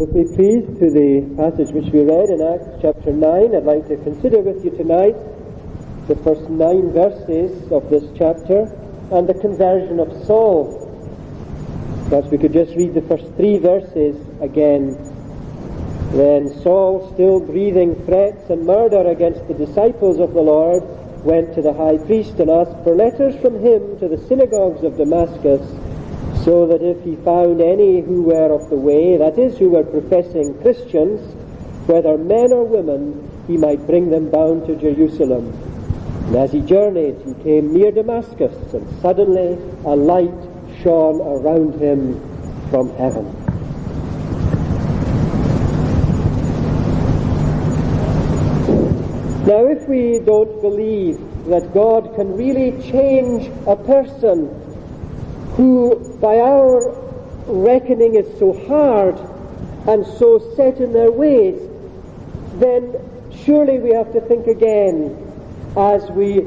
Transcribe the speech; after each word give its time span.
If 0.00 0.10
we 0.10 0.22
please 0.22 0.64
to 0.78 0.90
the 0.90 1.26
passage 1.34 1.74
which 1.74 1.92
we 1.92 2.06
read 2.06 2.30
in 2.30 2.40
Acts 2.40 2.70
chapter 2.80 3.12
9, 3.12 3.52
I'd 3.52 3.64
like 3.64 3.88
to 3.88 3.96
consider 3.96 4.38
with 4.38 4.64
you 4.64 4.70
tonight 4.70 5.16
the 6.06 6.14
first 6.22 6.48
nine 6.48 6.92
verses 6.92 7.50
of 7.72 7.90
this 7.90 8.04
chapter 8.16 8.70
and 9.10 9.28
the 9.28 9.34
conversion 9.34 9.98
of 9.98 10.24
Saul. 10.24 10.86
Perhaps 12.08 12.30
we 12.30 12.38
could 12.38 12.52
just 12.52 12.76
read 12.76 12.94
the 12.94 13.02
first 13.10 13.26
three 13.34 13.58
verses 13.58 14.14
again. 14.40 14.94
Then 16.12 16.54
Saul, 16.62 17.10
still 17.14 17.40
breathing 17.40 17.96
threats 18.06 18.50
and 18.50 18.64
murder 18.64 19.10
against 19.10 19.48
the 19.48 19.54
disciples 19.54 20.20
of 20.20 20.32
the 20.32 20.40
Lord, 20.40 20.84
went 21.24 21.56
to 21.56 21.60
the 21.60 21.72
high 21.72 21.98
priest 21.98 22.38
and 22.38 22.50
asked 22.50 22.84
for 22.84 22.94
letters 22.94 23.34
from 23.42 23.58
him 23.58 23.98
to 23.98 24.06
the 24.06 24.18
synagogues 24.28 24.84
of 24.84 24.96
Damascus 24.96 25.60
so 26.48 26.66
that 26.66 26.80
if 26.80 27.04
he 27.04 27.14
found 27.16 27.60
any 27.60 28.00
who 28.00 28.22
were 28.22 28.50
of 28.50 28.70
the 28.70 28.74
way, 28.74 29.18
that 29.18 29.38
is, 29.38 29.58
who 29.58 29.68
were 29.68 29.84
professing 29.84 30.58
Christians, 30.62 31.20
whether 31.86 32.16
men 32.16 32.54
or 32.54 32.64
women, 32.64 33.30
he 33.46 33.58
might 33.58 33.86
bring 33.86 34.08
them 34.08 34.30
bound 34.30 34.66
to 34.66 34.74
Jerusalem. 34.74 35.52
And 36.28 36.36
as 36.36 36.50
he 36.50 36.62
journeyed, 36.62 37.20
he 37.22 37.34
came 37.44 37.74
near 37.74 37.92
Damascus, 37.92 38.72
and 38.72 38.88
suddenly 39.02 39.58
a 39.84 39.94
light 39.94 40.32
shone 40.82 41.20
around 41.20 41.74
him 41.74 42.18
from 42.70 42.96
heaven. 42.96 43.26
Now, 49.44 49.66
if 49.66 49.86
we 49.86 50.20
don't 50.20 50.62
believe 50.62 51.18
that 51.48 51.74
God 51.74 52.14
can 52.16 52.38
really 52.38 52.70
change 52.90 53.50
a 53.66 53.76
person 53.76 54.48
who 55.58 56.16
by 56.20 56.38
our 56.38 56.94
reckoning 57.48 58.14
is 58.14 58.38
so 58.38 58.52
hard 58.68 59.18
and 59.88 60.06
so 60.06 60.38
set 60.54 60.78
in 60.78 60.92
their 60.92 61.10
ways, 61.10 61.60
then 62.60 62.94
surely 63.44 63.80
we 63.80 63.92
have 63.92 64.12
to 64.12 64.20
think 64.20 64.46
again 64.46 65.16
as 65.76 66.08
we 66.12 66.46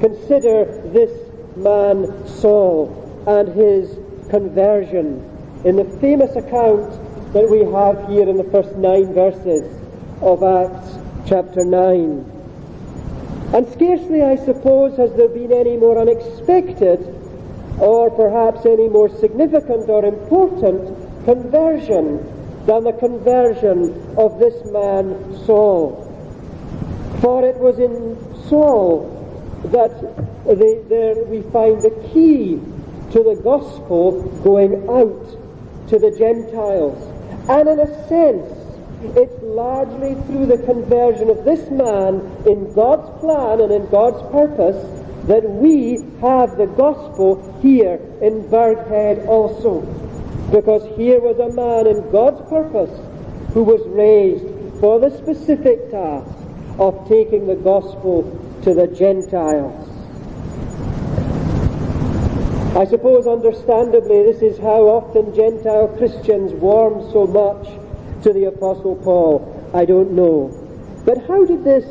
consider 0.00 0.64
this 0.94 1.12
man 1.56 2.26
Saul 2.26 2.88
and 3.26 3.48
his 3.48 3.98
conversion 4.30 5.22
in 5.64 5.76
the 5.76 5.84
famous 6.00 6.34
account 6.34 6.90
that 7.34 7.46
we 7.50 7.58
have 7.70 8.08
here 8.08 8.26
in 8.30 8.38
the 8.38 8.48
first 8.50 8.74
nine 8.76 9.12
verses 9.12 9.78
of 10.22 10.42
Acts 10.42 10.96
chapter 11.28 11.66
9. 11.66 12.24
And 13.52 13.68
scarcely, 13.72 14.22
I 14.22 14.36
suppose, 14.36 14.96
has 14.96 15.12
there 15.16 15.28
been 15.28 15.52
any 15.52 15.76
more 15.76 15.98
unexpected 15.98 17.17
or 17.80 18.10
perhaps 18.10 18.66
any 18.66 18.88
more 18.88 19.08
significant 19.08 19.88
or 19.88 20.04
important 20.04 21.24
conversion 21.24 22.18
than 22.66 22.84
the 22.84 22.92
conversion 22.92 23.94
of 24.16 24.38
this 24.38 24.64
man 24.72 25.44
Saul. 25.46 26.04
For 27.20 27.44
it 27.44 27.56
was 27.56 27.78
in 27.78 28.16
Saul 28.48 29.14
that 29.72 30.00
the, 30.44 30.84
there 30.88 31.24
we 31.24 31.42
find 31.50 31.82
the 31.82 31.90
key 32.12 32.60
to 33.12 33.22
the 33.22 33.40
gospel 33.42 34.22
going 34.44 34.88
out 34.88 35.88
to 35.88 35.98
the 35.98 36.10
Gentiles. 36.16 36.98
And 37.48 37.68
in 37.68 37.80
a 37.80 38.08
sense, 38.08 38.52
it's 39.16 39.42
largely 39.42 40.14
through 40.26 40.46
the 40.46 40.58
conversion 40.64 41.30
of 41.30 41.44
this 41.44 41.70
man 41.70 42.20
in 42.46 42.72
God's 42.74 43.08
plan 43.20 43.60
and 43.60 43.72
in 43.72 43.88
God's 43.88 44.20
purpose 44.30 44.97
that 45.28 45.44
we 45.44 46.02
have 46.22 46.56
the 46.56 46.66
gospel 46.76 47.36
here 47.60 48.00
in 48.22 48.42
Burghead 48.48 49.26
also. 49.26 49.82
Because 50.50 50.82
here 50.96 51.20
was 51.20 51.38
a 51.38 51.54
man 51.54 51.86
in 51.86 52.10
God's 52.10 52.40
purpose 52.48 52.98
who 53.52 53.62
was 53.62 53.86
raised 53.88 54.80
for 54.80 54.98
the 54.98 55.10
specific 55.18 55.90
task 55.90 56.34
of 56.78 57.06
taking 57.08 57.46
the 57.46 57.56
gospel 57.56 58.24
to 58.62 58.72
the 58.72 58.86
Gentiles. 58.86 59.84
I 62.74 62.86
suppose 62.86 63.26
understandably 63.26 64.22
this 64.22 64.40
is 64.40 64.56
how 64.58 64.88
often 64.88 65.34
Gentile 65.34 65.88
Christians 65.98 66.52
warm 66.54 67.02
so 67.12 67.26
much 67.26 67.68
to 68.22 68.32
the 68.32 68.44
Apostle 68.44 68.96
Paul. 68.96 69.70
I 69.74 69.84
don't 69.84 70.12
know. 70.12 70.48
But 71.04 71.18
how 71.26 71.44
did 71.44 71.64
this 71.64 71.84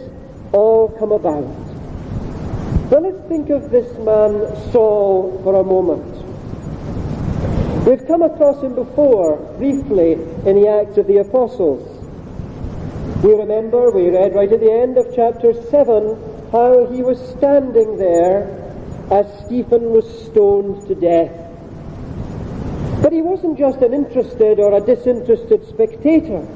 all 0.53 0.89
come 0.97 1.11
about? 1.11 1.66
Well, 2.89 3.01
let's 3.01 3.19
think 3.27 3.49
of 3.49 3.69
this 3.69 3.91
man 3.97 4.71
Saul 4.71 5.41
for 5.43 5.55
a 5.55 5.63
moment. 5.63 6.05
We've 7.85 8.07
come 8.07 8.21
across 8.21 8.63
him 8.63 8.75
before, 8.75 9.35
briefly, 9.57 10.13
in 10.13 10.61
the 10.61 10.69
Acts 10.69 10.97
of 10.97 11.05
the 11.05 11.17
Apostles. 11.17 11.83
We 13.25 13.33
remember, 13.33 13.91
we 13.91 14.09
read 14.09 14.33
right 14.35 14.49
at 14.49 14.61
the 14.61 14.71
end 14.71 14.97
of 14.97 15.13
chapter 15.13 15.53
7, 15.69 16.49
how 16.53 16.85
he 16.85 17.03
was 17.03 17.19
standing 17.37 17.97
there 17.97 18.47
as 19.11 19.27
Stephen 19.45 19.91
was 19.91 20.05
stoned 20.25 20.87
to 20.87 20.95
death. 20.95 21.33
But 23.03 23.11
he 23.11 23.21
wasn't 23.21 23.57
just 23.57 23.81
an 23.81 23.93
interested 23.93 24.61
or 24.61 24.73
a 24.77 24.79
disinterested 24.79 25.67
spectator, 25.67 26.47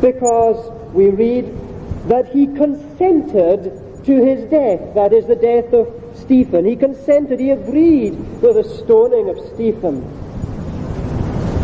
because 0.00 0.70
we 0.92 1.08
read 1.10 1.52
that 2.06 2.28
he 2.28 2.46
consented 2.46 3.89
to 4.10 4.24
his 4.24 4.42
death, 4.50 4.94
that 4.94 5.12
is 5.12 5.24
the 5.26 5.36
death 5.36 5.72
of 5.72 5.86
Stephen. 6.16 6.64
He 6.64 6.74
consented, 6.74 7.38
he 7.38 7.50
agreed 7.50 8.18
with 8.42 8.56
the 8.56 8.64
stoning 8.64 9.28
of 9.28 9.38
Stephen. 9.54 10.02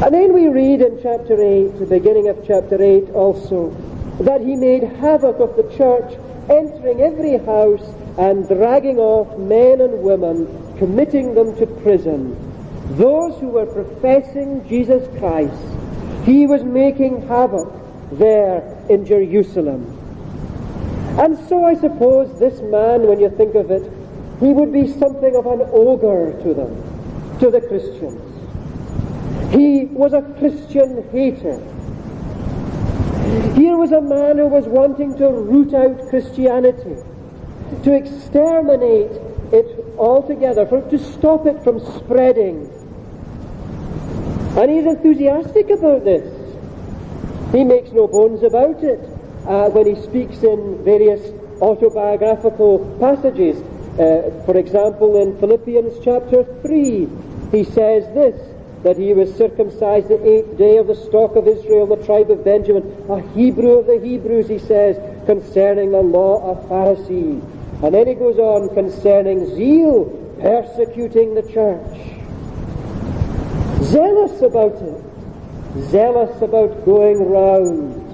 And 0.04 0.14
then 0.14 0.32
we 0.32 0.46
read 0.46 0.80
in 0.80 1.00
chapter 1.02 1.42
8, 1.42 1.80
the 1.80 1.86
beginning 1.86 2.28
of 2.28 2.46
chapter 2.46 2.80
8 2.80 3.10
also, 3.10 3.70
that 4.20 4.42
he 4.42 4.54
made 4.54 4.84
havoc 4.84 5.40
of 5.40 5.56
the 5.56 5.64
church, 5.76 6.16
entering 6.48 7.00
every 7.00 7.36
house 7.38 7.82
and 8.16 8.46
dragging 8.46 8.98
off 8.98 9.36
men 9.38 9.80
and 9.80 10.00
women, 10.00 10.46
committing 10.78 11.34
them 11.34 11.56
to 11.56 11.66
prison. 11.66 12.36
Those 12.96 13.40
who 13.40 13.48
were 13.48 13.66
professing 13.66 14.64
Jesus 14.68 15.04
Christ, 15.18 15.60
he 16.24 16.46
was 16.46 16.62
making 16.62 17.26
havoc 17.26 17.72
there 18.12 18.62
in 18.88 19.04
Jerusalem. 19.04 19.95
And 21.18 21.38
so 21.48 21.64
I 21.64 21.74
suppose 21.74 22.38
this 22.38 22.60
man, 22.60 23.06
when 23.06 23.20
you 23.20 23.30
think 23.30 23.54
of 23.54 23.70
it, 23.70 23.90
he 24.38 24.48
would 24.48 24.70
be 24.70 24.86
something 24.86 25.34
of 25.34 25.46
an 25.46 25.62
ogre 25.72 26.38
to 26.42 26.52
them, 26.52 27.38
to 27.40 27.50
the 27.50 27.62
Christians. 27.62 28.20
He 29.54 29.86
was 29.86 30.12
a 30.12 30.20
Christian 30.38 31.08
hater. 31.10 31.56
Here 33.54 33.78
was 33.78 33.92
a 33.92 34.00
man 34.02 34.36
who 34.36 34.46
was 34.46 34.66
wanting 34.66 35.16
to 35.16 35.30
root 35.30 35.72
out 35.72 36.10
Christianity, 36.10 36.96
to 37.82 37.94
exterminate 37.94 39.12
it 39.52 39.84
altogether, 39.96 40.66
for, 40.66 40.82
to 40.82 40.98
stop 40.98 41.46
it 41.46 41.64
from 41.64 41.80
spreading. 41.96 42.70
And 44.58 44.70
he's 44.70 44.84
enthusiastic 44.84 45.70
about 45.70 46.04
this. 46.04 46.30
He 47.52 47.64
makes 47.64 47.90
no 47.92 48.06
bones 48.06 48.42
about 48.42 48.84
it 48.84 49.15
uh, 49.46 49.70
when 49.70 49.86
he 49.86 50.00
speaks 50.02 50.42
in 50.42 50.82
various 50.84 51.20
autobiographical 51.60 52.78
passages. 53.00 53.56
Uh, 53.98 54.42
for 54.44 54.56
example, 54.56 55.22
in 55.22 55.38
Philippians 55.38 56.04
chapter 56.04 56.44
3, 56.62 57.08
he 57.52 57.64
says 57.64 58.04
this, 58.14 58.36
that 58.82 58.96
he 58.96 59.12
was 59.12 59.34
circumcised 59.34 60.08
the 60.08 60.22
eighth 60.28 60.58
day 60.58 60.76
of 60.76 60.86
the 60.86 60.94
stock 60.94 61.34
of 61.34 61.48
Israel, 61.48 61.86
the 61.86 62.04
tribe 62.04 62.30
of 62.30 62.44
Benjamin, 62.44 62.84
a 63.08 63.20
Hebrew 63.32 63.78
of 63.78 63.86
the 63.86 63.98
Hebrews, 63.98 64.48
he 64.48 64.58
says, 64.58 64.96
concerning 65.26 65.92
the 65.92 66.02
law 66.02 66.50
of 66.50 66.64
Pharisee. 66.68 67.42
And 67.82 67.94
then 67.94 68.06
he 68.06 68.14
goes 68.14 68.38
on 68.38 68.74
concerning 68.74 69.54
zeal, 69.54 70.04
persecuting 70.40 71.34
the 71.34 71.42
church. 71.42 72.16
Zealous 73.82 74.40
about 74.42 74.74
it. 74.74 75.02
Zealous 75.90 76.40
about 76.42 76.84
going 76.84 77.18
round 77.18 78.05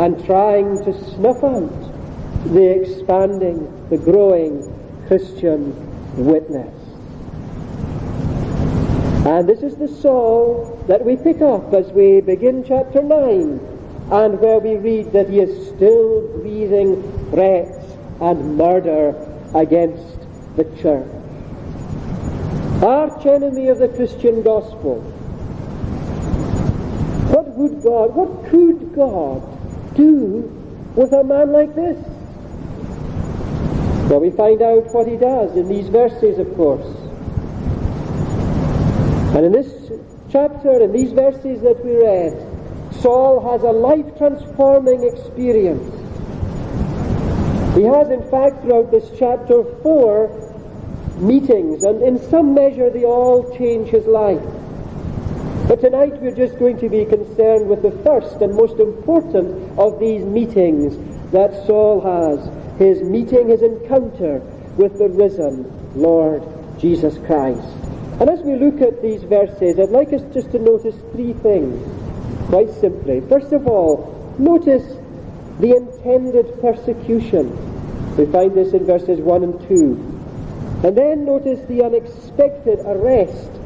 and 0.00 0.24
trying 0.24 0.82
to 0.82 0.94
snuff 1.10 1.44
out 1.44 2.52
the 2.54 2.80
expanding, 2.80 3.58
the 3.90 3.98
growing 3.98 4.64
Christian 5.06 5.76
witness. 6.16 6.74
And 9.26 9.46
this 9.46 9.60
is 9.60 9.76
the 9.76 9.88
Saul 9.88 10.82
that 10.88 11.04
we 11.04 11.16
pick 11.16 11.42
up 11.42 11.74
as 11.74 11.92
we 11.92 12.22
begin 12.22 12.64
chapter 12.66 13.02
9 13.02 13.60
and 14.10 14.40
where 14.40 14.58
we 14.58 14.76
read 14.76 15.12
that 15.12 15.28
he 15.28 15.40
is 15.40 15.68
still 15.68 16.26
breathing 16.38 17.02
threats 17.30 17.76
and 18.22 18.56
murder 18.56 19.14
against 19.54 20.18
the 20.56 20.64
church. 20.80 21.12
Arch 22.82 23.26
enemy 23.26 23.68
of 23.68 23.76
the 23.76 23.88
Christian 23.88 24.42
gospel. 24.42 25.02
What 27.28 27.48
would 27.48 27.82
God, 27.82 28.14
what 28.14 28.50
could 28.50 28.94
God 28.94 29.59
do 29.94 30.42
with 30.96 31.12
a 31.12 31.24
man 31.24 31.52
like 31.52 31.74
this? 31.74 31.96
Well, 34.10 34.20
we 34.20 34.30
find 34.30 34.60
out 34.62 34.92
what 34.92 35.06
he 35.06 35.16
does 35.16 35.56
in 35.56 35.68
these 35.68 35.88
verses, 35.88 36.38
of 36.38 36.54
course. 36.56 36.86
And 39.36 39.46
in 39.46 39.52
this 39.52 39.92
chapter, 40.30 40.80
in 40.80 40.92
these 40.92 41.12
verses 41.12 41.60
that 41.62 41.84
we 41.84 41.96
read, 41.96 42.34
Saul 43.00 43.40
has 43.50 43.62
a 43.62 43.70
life 43.70 44.18
transforming 44.18 45.04
experience. 45.04 45.94
He 47.76 47.84
has, 47.84 48.10
in 48.10 48.28
fact, 48.30 48.62
throughout 48.62 48.90
this 48.90 49.08
chapter, 49.16 49.62
four 49.82 50.28
meetings, 51.18 51.84
and 51.84 52.02
in 52.02 52.18
some 52.30 52.52
measure 52.52 52.90
they 52.90 53.04
all 53.04 53.56
change 53.56 53.88
his 53.88 54.06
life. 54.06 54.42
But 55.70 55.82
tonight 55.82 56.20
we're 56.20 56.34
just 56.34 56.58
going 56.58 56.78
to 56.78 56.88
be 56.88 57.04
concerned 57.04 57.68
with 57.68 57.82
the 57.82 57.92
first 58.02 58.42
and 58.42 58.56
most 58.56 58.80
important 58.80 59.78
of 59.78 60.00
these 60.00 60.24
meetings 60.24 60.98
that 61.30 61.64
Saul 61.64 62.00
has. 62.00 62.40
His 62.80 63.02
meeting, 63.02 63.50
his 63.50 63.62
encounter 63.62 64.40
with 64.76 64.98
the 64.98 65.08
risen 65.08 65.70
Lord 65.94 66.42
Jesus 66.80 67.18
Christ. 67.18 67.68
And 68.18 68.28
as 68.28 68.40
we 68.40 68.56
look 68.56 68.80
at 68.80 69.00
these 69.00 69.22
verses, 69.22 69.78
I'd 69.78 69.90
like 69.90 70.12
us 70.12 70.22
just 70.34 70.50
to 70.50 70.58
notice 70.58 70.96
three 71.12 71.34
things, 71.34 71.80
quite 72.48 72.70
simply. 72.72 73.20
First 73.28 73.52
of 73.52 73.68
all, 73.68 74.34
notice 74.40 74.96
the 75.60 75.76
intended 75.76 76.60
persecution. 76.60 77.46
We 78.16 78.26
find 78.26 78.56
this 78.56 78.72
in 78.72 78.86
verses 78.86 79.20
1 79.20 79.44
and 79.44 79.68
2. 79.68 79.76
And 80.82 80.98
then 80.98 81.24
notice 81.24 81.64
the 81.68 81.84
unexpected 81.84 82.80
arrest 82.80 83.59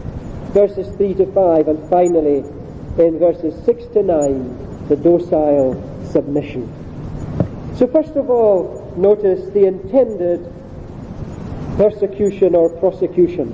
verses 0.55 0.87
3 0.97 1.15
to 1.15 1.27
5, 1.33 1.67
and 1.67 1.91
finally 1.91 2.39
in 2.97 3.19
verses 3.19 3.53
6 3.65 3.87
to 3.93 4.05
9, 4.05 4.87
the 4.89 4.95
docile 4.95 5.75
submission. 6.09 6.73
So 7.77 7.89
first 7.89 8.15
of 8.15 8.31
all, 8.31 8.95
notice 8.97 9.53
the 9.53 9.67
intended 9.67 10.41
persecution 11.77 12.55
or 12.55 12.71
prosecution. 12.71 13.51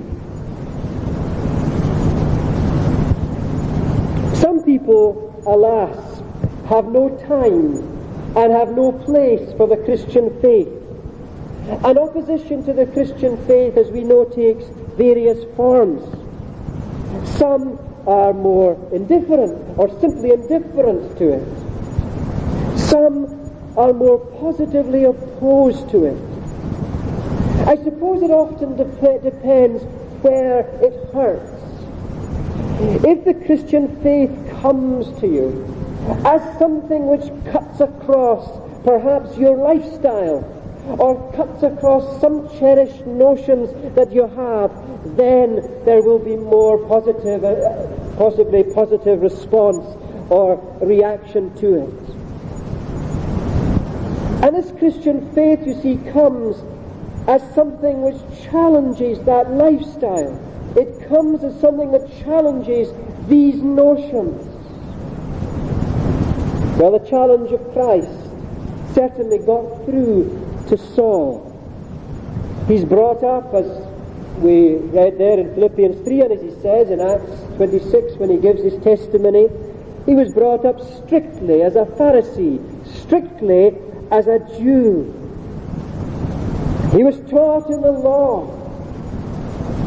Some 4.35 4.63
people, 4.63 5.41
alas, 5.47 6.21
have 6.69 6.85
no 6.85 7.09
time 7.27 7.77
and 8.37 8.53
have 8.53 8.75
no 8.75 8.91
place 8.91 9.51
for 9.57 9.67
the 9.67 9.77
Christian 9.77 10.39
faith. 10.39 10.69
And 11.83 11.97
opposition 11.97 12.63
to 12.65 12.73
the 12.73 12.85
Christian 12.85 13.43
faith, 13.47 13.75
as 13.75 13.89
we 13.89 14.03
know, 14.03 14.25
takes 14.25 14.65
various 14.97 15.43
forms. 15.55 16.20
Some 17.37 17.79
are 18.07 18.33
more 18.33 18.77
indifferent 18.91 19.77
or 19.77 19.89
simply 19.99 20.31
indifferent 20.31 21.17
to 21.17 21.33
it. 21.33 22.77
Some 22.77 23.27
are 23.77 23.93
more 23.93 24.19
positively 24.39 25.03
opposed 25.05 25.89
to 25.91 26.05
it. 26.05 26.17
I 27.67 27.75
suppose 27.83 28.21
it 28.23 28.31
often 28.31 28.75
de- 28.75 29.19
depends 29.19 29.83
where 30.23 30.61
it 30.81 31.13
hurts. 31.13 31.51
If 33.05 33.23
the 33.25 33.33
Christian 33.45 34.01
faith 34.01 34.31
comes 34.61 35.07
to 35.19 35.27
you 35.27 35.65
as 36.25 36.41
something 36.57 37.07
which 37.07 37.29
cuts 37.51 37.79
across 37.79 38.49
perhaps 38.83 39.37
your 39.37 39.55
lifestyle 39.57 40.41
or 40.87 41.31
cuts 41.33 41.63
across 41.63 42.19
some 42.19 42.49
cherished 42.59 43.05
notions 43.05 43.69
that 43.95 44.11
you 44.11 44.27
have, 44.27 44.71
then 45.17 45.55
there 45.85 46.01
will 46.01 46.19
be 46.19 46.35
more 46.35 46.77
positive, 46.87 47.43
uh, 47.43 47.87
possibly 48.17 48.63
positive 48.63 49.21
response 49.21 49.85
or 50.29 50.57
reaction 50.81 51.53
to 51.55 51.83
it. 51.83 52.21
And 54.43 54.55
this 54.55 54.71
Christian 54.79 55.31
faith, 55.33 55.65
you 55.67 55.79
see, 55.81 55.97
comes 56.11 56.57
as 57.27 57.41
something 57.53 58.01
which 58.01 58.19
challenges 58.43 59.19
that 59.25 59.51
lifestyle. 59.51 60.39
It 60.75 61.07
comes 61.07 61.43
as 61.43 61.59
something 61.59 61.91
that 61.91 62.09
challenges 62.23 62.91
these 63.27 63.61
notions. 63.61 64.47
Well, 66.77 66.97
the 66.97 67.07
challenge 67.07 67.51
of 67.51 67.61
Christ 67.73 68.09
certainly 68.95 69.37
got 69.37 69.85
through 69.85 70.50
to 70.71 70.77
Saul. 70.77 71.51
He's 72.65 72.85
brought 72.85 73.25
up, 73.25 73.53
as 73.53 73.67
we 74.37 74.75
read 74.75 75.17
there 75.17 75.37
in 75.37 75.53
Philippians 75.53 76.01
3, 76.05 76.21
and 76.21 76.31
as 76.31 76.41
he 76.41 76.51
says 76.61 76.89
in 76.89 77.01
Acts 77.01 77.43
26 77.57 78.15
when 78.15 78.29
he 78.29 78.37
gives 78.37 78.63
his 78.63 78.81
testimony, 78.81 79.49
he 80.05 80.15
was 80.15 80.31
brought 80.33 80.65
up 80.65 80.79
strictly 80.79 81.61
as 81.61 81.75
a 81.75 81.83
Pharisee, 81.99 82.57
strictly 82.87 83.75
as 84.11 84.27
a 84.27 84.39
Jew. 84.57 85.11
He 86.95 87.03
was 87.03 87.19
taught 87.29 87.69
in 87.69 87.81
the 87.81 87.91
law, 87.91 88.47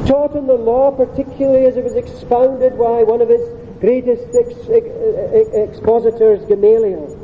taught 0.07 0.37
in 0.37 0.47
the 0.47 0.53
law, 0.53 0.91
particularly 0.91 1.65
as 1.65 1.79
it 1.79 1.85
was 1.85 1.95
expounded 1.95 2.77
by 2.79 3.05
one 3.05 3.23
of 3.23 3.31
his 3.31 3.41
greatest 3.81 4.29
ex- 4.35 4.69
ex- 4.69 5.49
expositors, 5.55 6.45
Gamaliel. 6.45 7.24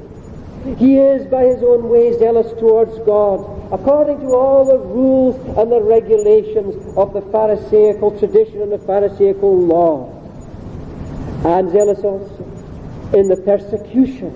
He 0.65 0.99
is, 0.99 1.27
by 1.27 1.45
his 1.45 1.63
own 1.63 1.89
way, 1.89 2.17
zealous 2.19 2.53
towards 2.61 2.99
God, 3.01 3.73
according 3.73 4.21
to 4.21 4.35
all 4.35 4.67
the 4.67 4.79
rules 4.79 5.37
and 5.57 5.73
the 5.73 5.81
regulations 5.81 6.77
of 6.99 7.15
the 7.15 7.23
Pharisaical 7.23 8.19
tradition 8.19 8.61
and 8.61 8.71
the 8.71 8.79
Pharisaical 8.79 9.59
law. 9.59 10.17
And 11.47 11.71
zealous 11.71 12.01
also 12.01 12.45
in 13.15 13.29
the 13.29 13.37
persecution 13.37 14.29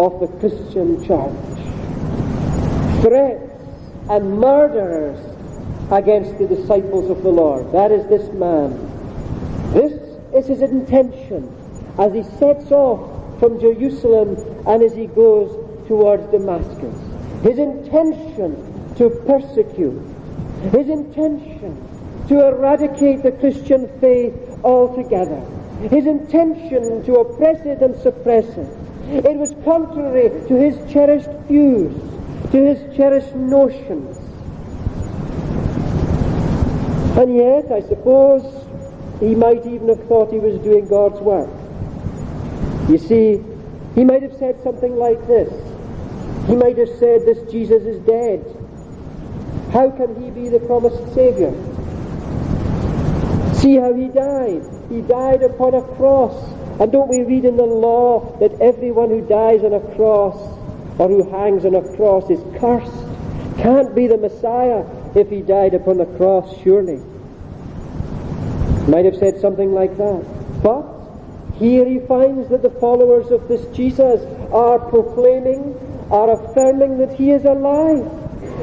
of 0.00 0.18
the 0.18 0.26
Christian 0.40 1.04
church. 1.04 1.32
Threats 3.02 3.52
and 4.10 4.38
murderers 4.38 5.20
against 5.92 6.36
the 6.38 6.48
disciples 6.48 7.10
of 7.10 7.22
the 7.22 7.30
Lord. 7.30 7.70
That 7.70 7.92
is 7.92 8.04
this 8.08 8.32
man. 8.32 8.72
This 9.72 9.92
is 10.34 10.48
his 10.48 10.62
intention 10.62 11.54
as 11.96 12.12
he 12.12 12.24
sets 12.38 12.72
off 12.72 13.13
from 13.38 13.60
Jerusalem 13.60 14.36
and 14.66 14.82
as 14.82 14.94
he 14.94 15.06
goes 15.06 15.50
towards 15.88 16.26
Damascus. 16.30 16.96
His 17.42 17.58
intention 17.58 18.94
to 18.96 19.10
persecute, 19.26 20.00
his 20.72 20.88
intention 20.88 21.76
to 22.28 22.46
eradicate 22.46 23.22
the 23.22 23.32
Christian 23.32 23.88
faith 24.00 24.34
altogether, 24.64 25.40
his 25.90 26.06
intention 26.06 27.04
to 27.04 27.16
oppress 27.16 27.64
it 27.66 27.82
and 27.82 27.94
suppress 28.00 28.46
it. 28.56 28.78
It 29.10 29.36
was 29.36 29.54
contrary 29.64 30.30
to 30.48 30.54
his 30.54 30.76
cherished 30.90 31.30
views, 31.48 31.94
to 32.52 32.56
his 32.56 32.96
cherished 32.96 33.34
notions. 33.34 34.16
And 37.18 37.36
yet, 37.36 37.70
I 37.70 37.80
suppose, 37.82 38.42
he 39.20 39.34
might 39.34 39.66
even 39.66 39.88
have 39.88 40.02
thought 40.08 40.32
he 40.32 40.38
was 40.38 40.58
doing 40.62 40.88
God's 40.88 41.20
work. 41.20 41.50
You 42.88 42.98
see, 42.98 43.42
he 43.94 44.04
might 44.04 44.22
have 44.22 44.36
said 44.38 44.62
something 44.62 44.96
like 44.96 45.26
this. 45.26 45.50
He 46.46 46.54
might 46.54 46.76
have 46.76 46.90
said, 46.98 47.24
This 47.24 47.50
Jesus 47.50 47.82
is 47.84 47.98
dead. 48.04 48.44
How 49.72 49.90
can 49.90 50.22
he 50.22 50.30
be 50.30 50.48
the 50.48 50.60
promised 50.60 51.14
Saviour? 51.14 51.52
See 53.54 53.76
how 53.76 53.94
he 53.94 54.08
died. 54.08 54.62
He 54.90 55.00
died 55.00 55.42
upon 55.42 55.74
a 55.74 55.82
cross. 55.96 56.34
And 56.80 56.92
don't 56.92 57.08
we 57.08 57.22
read 57.22 57.44
in 57.44 57.56
the 57.56 57.64
law 57.64 58.36
that 58.40 58.60
everyone 58.60 59.08
who 59.08 59.26
dies 59.26 59.62
on 59.64 59.72
a 59.72 59.80
cross 59.94 60.36
or 60.98 61.08
who 61.08 61.30
hangs 61.30 61.64
on 61.64 61.74
a 61.74 61.96
cross 61.96 62.28
is 62.28 62.40
cursed? 62.60 62.92
Can't 63.58 63.94
be 63.94 64.06
the 64.06 64.18
Messiah 64.18 64.84
if 65.14 65.30
he 65.30 65.40
died 65.40 65.72
upon 65.74 65.96
the 65.96 66.06
cross, 66.18 66.54
surely. 66.62 67.00
Might 68.88 69.06
have 69.06 69.16
said 69.16 69.40
something 69.40 69.72
like 69.72 69.96
that. 69.96 70.62
But 70.62 70.93
here 71.58 71.84
he 71.84 72.00
finds 72.00 72.48
that 72.48 72.62
the 72.62 72.70
followers 72.70 73.30
of 73.30 73.46
this 73.46 73.64
Jesus 73.76 74.20
are 74.52 74.78
proclaiming, 74.78 75.78
are 76.10 76.32
affirming 76.32 76.98
that 76.98 77.12
he 77.14 77.30
is 77.30 77.44
alive, 77.44 78.04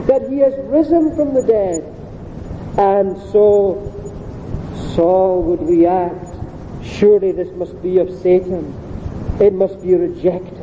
that 0.07 0.29
he 0.29 0.39
has 0.39 0.53
risen 0.65 1.15
from 1.15 1.33
the 1.33 1.41
dead. 1.43 1.83
And 2.77 3.17
so 3.31 3.87
Saul 4.95 5.41
would 5.43 5.61
react, 5.61 6.35
surely 6.83 7.31
this 7.31 7.51
must 7.55 7.81
be 7.81 7.99
of 7.99 8.09
Satan. 8.21 8.77
It 9.39 9.53
must 9.53 9.81
be 9.81 9.95
rejected. 9.95 10.57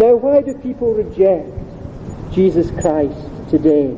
Now 0.00 0.16
why 0.16 0.42
do 0.42 0.54
people 0.54 0.94
reject 0.94 1.50
Jesus 2.32 2.70
Christ 2.80 3.18
today? 3.50 3.94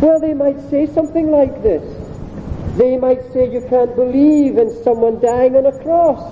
Well, 0.00 0.20
they 0.20 0.34
might 0.34 0.60
say 0.70 0.86
something 0.86 1.30
like 1.30 1.62
this. 1.62 1.82
They 2.78 2.96
might 2.96 3.32
say 3.32 3.50
you 3.50 3.60
can't 3.68 3.96
believe 3.96 4.56
in 4.56 4.70
someone 4.84 5.18
dying 5.18 5.56
on 5.56 5.66
a 5.66 5.76
cross 5.82 6.22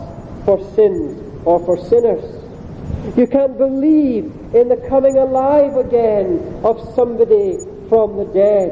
for 0.44 0.62
sins 0.76 1.20
or 1.44 1.58
for 1.66 1.76
sinners. 1.76 2.22
You 3.16 3.26
can't 3.26 3.58
believe 3.58 4.26
in 4.54 4.68
the 4.68 4.76
coming 4.88 5.18
alive 5.18 5.74
again 5.74 6.60
of 6.62 6.78
somebody 6.94 7.58
from 7.88 8.16
the 8.16 8.26
dead. 8.32 8.70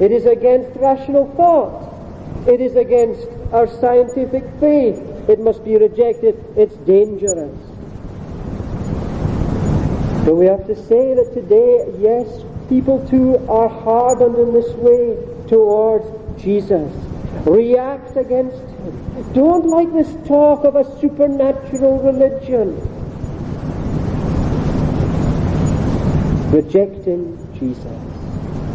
It 0.00 0.10
is 0.10 0.24
against 0.24 0.74
rational 0.80 1.30
thought. 1.36 2.48
It 2.48 2.62
is 2.62 2.76
against 2.76 3.28
our 3.52 3.66
scientific 3.66 4.44
faith. 4.58 4.98
It 5.28 5.38
must 5.38 5.62
be 5.64 5.76
rejected. 5.76 6.42
It's 6.56 6.74
dangerous. 6.86 7.58
So 10.24 10.34
we 10.34 10.46
have 10.46 10.66
to 10.66 10.74
say 10.74 11.12
that 11.12 11.34
today, 11.34 11.92
yes, 11.98 12.42
people 12.70 13.06
too 13.08 13.36
are 13.50 13.68
hardened 13.68 14.36
in 14.38 14.54
this 14.54 14.70
way 14.76 15.18
towards 15.46 16.21
Jesus. 16.42 16.92
React 17.46 18.16
against 18.16 18.56
him. 18.56 19.32
don't 19.32 19.66
like 19.66 19.92
this 19.92 20.12
talk 20.26 20.64
of 20.64 20.76
a 20.76 20.84
supernatural 21.00 21.98
religion. 22.02 22.76
Rejecting 26.50 27.38
Jesus. 27.58 27.84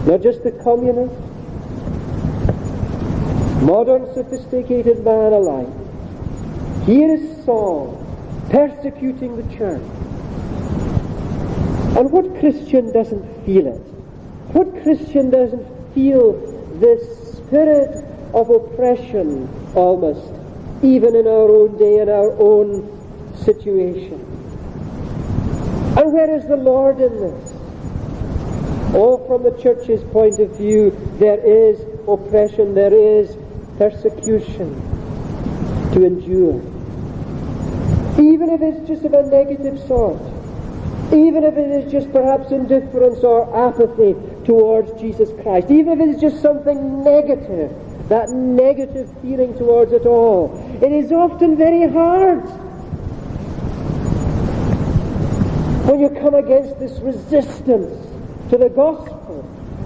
Not 0.08 0.22
just 0.22 0.44
the 0.44 0.52
communist, 0.64 1.14
modern 3.64 4.14
sophisticated 4.14 5.04
man 5.04 5.34
alike. 5.34 5.68
Here 6.86 7.14
is 7.14 7.46
Saul 7.46 8.04
persecuting 8.50 9.36
the 9.36 9.56
church. 9.56 9.82
And 11.98 12.12
what 12.12 12.40
Christian 12.40 12.94
doesn't 12.94 13.46
feel 13.46 13.68
it? 13.68 13.82
What 14.54 14.84
Christian 14.84 15.30
doesn't 15.30 15.94
feel 15.94 16.34
this 16.80 17.17
spirit 17.48 18.04
of 18.34 18.50
oppression 18.50 19.48
almost, 19.74 20.34
even 20.84 21.16
in 21.16 21.26
our 21.28 21.50
own 21.50 21.78
day, 21.78 22.00
in 22.02 22.10
our 22.10 22.32
own 22.40 22.84
situation? 23.46 24.20
And 25.98 26.14
where 26.14 26.34
is 26.36 26.46
the 26.48 26.58
Lord 26.58 27.00
in 27.00 27.14
this? 27.20 27.54
Oh, 28.94 29.24
from 29.28 29.44
the 29.44 29.52
church's 29.62 30.04
point 30.12 30.40
of 30.40 30.58
view, 30.58 30.92
there 31.20 31.40
is 31.40 31.80
oppression, 32.08 32.74
there 32.74 32.94
is 32.94 33.38
persecution 33.78 34.76
to 35.94 36.06
endure. 36.06 36.60
Even 38.20 38.50
if 38.50 38.62
it's 38.62 38.88
just 38.88 39.06
of 39.06 39.14
a 39.14 39.24
negative 39.24 39.80
sort. 39.88 40.22
Even 41.14 41.44
if 41.46 41.56
it 41.56 41.70
is 41.72 41.92
just 41.92 42.12
perhaps 42.12 42.52
indifference 42.52 43.24
or 43.24 43.48
apathy 43.56 44.16
towards 44.48 45.00
Jesus 45.00 45.30
Christ. 45.44 45.70
Even 45.70 46.02
if 46.02 46.08
it 46.08 46.16
is 46.16 46.22
just 46.22 46.42
something 46.42 47.04
negative. 47.04 47.70
That 48.08 48.30
negative 48.30 49.14
feeling 49.22 49.54
towards 49.58 49.92
it 49.92 50.06
all. 50.06 50.56
It 50.82 50.92
is 50.92 51.12
often 51.12 51.58
very 51.58 51.92
hard. 51.92 52.40
When 55.86 56.00
you 56.00 56.10
come 56.10 56.34
against 56.34 56.80
this 56.80 56.98
resistance 57.00 58.08
to 58.50 58.58
the 58.58 58.70
gospel, 58.70 59.44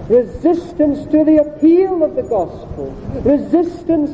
resistance 0.08 1.10
to 1.10 1.24
the 1.24 1.38
appeal 1.38 2.04
of 2.04 2.14
the 2.14 2.22
gospel, 2.22 2.92
resistance 3.24 4.10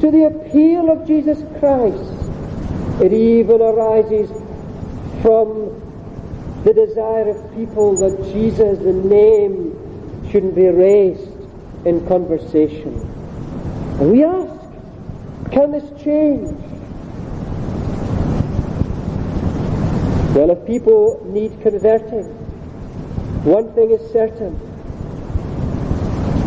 to 0.00 0.10
the 0.10 0.26
appeal 0.26 0.90
of 0.90 1.06
Jesus 1.06 1.38
Christ. 1.60 2.12
It 3.00 3.12
even 3.12 3.60
arises 3.60 4.30
from 5.22 5.80
the 6.64 6.72
desire 6.72 7.28
of 7.28 7.54
people 7.54 7.96
that 7.96 8.32
Jesus, 8.32 8.78
the 8.78 8.92
name, 8.92 9.71
shouldn't 10.32 10.54
be 10.54 10.66
raised 10.66 11.28
in 11.84 12.06
conversation. 12.08 12.98
And 14.00 14.12
we 14.12 14.24
ask, 14.24 14.60
can 15.52 15.72
this 15.72 15.84
change? 16.02 16.48
Well, 20.34 20.50
if 20.50 20.66
people 20.66 21.22
need 21.26 21.60
converting, 21.60 22.24
one 23.44 23.74
thing 23.74 23.90
is 23.90 24.10
certain. 24.10 24.58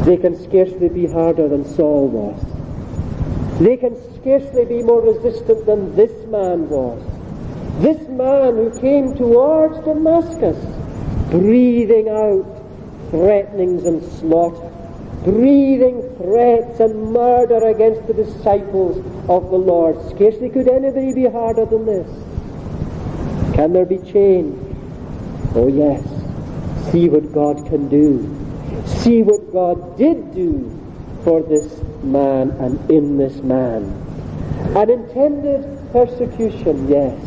They 0.03 0.17
can 0.17 0.35
scarcely 0.43 0.89
be 0.89 1.05
harder 1.05 1.47
than 1.47 1.63
Saul 1.63 2.07
was. 2.07 3.59
They 3.59 3.77
can 3.77 3.95
scarcely 4.15 4.65
be 4.65 4.81
more 4.81 5.01
resistant 5.01 5.67
than 5.67 5.95
this 5.95 6.11
man 6.29 6.67
was. 6.69 7.03
This 7.83 8.07
man 8.07 8.55
who 8.55 8.79
came 8.79 9.15
towards 9.15 9.77
Damascus, 9.85 10.57
breathing 11.29 12.09
out 12.09 12.64
threatenings 13.15 13.85
and 13.85 14.03
slaughter, 14.19 14.69
breathing 15.23 16.01
threats 16.17 16.81
and 16.81 17.13
murder 17.13 17.67
against 17.67 18.05
the 18.07 18.13
disciples 18.13 18.97
of 19.29 19.49
the 19.49 19.57
Lord. 19.57 19.95
Scarcely 20.09 20.49
could 20.49 20.67
anybody 20.67 21.13
be 21.13 21.25
harder 21.25 21.65
than 21.65 21.85
this. 21.85 22.07
Can 23.55 23.71
there 23.71 23.85
be 23.85 23.99
change? 23.99 24.53
Oh 25.55 25.67
yes. 25.67 26.03
See 26.91 27.07
what 27.07 27.31
God 27.31 27.65
can 27.67 27.87
do. 27.87 28.27
See 28.85 29.21
what 29.21 29.53
God 29.53 29.97
did 29.97 30.35
do 30.35 30.69
for 31.23 31.41
this 31.41 31.81
man 32.03 32.51
and 32.59 32.91
in 32.91 33.17
this 33.17 33.37
man. 33.37 33.83
An 34.75 34.89
intended 34.89 35.63
persecution, 35.93 36.89
yes. 36.89 37.17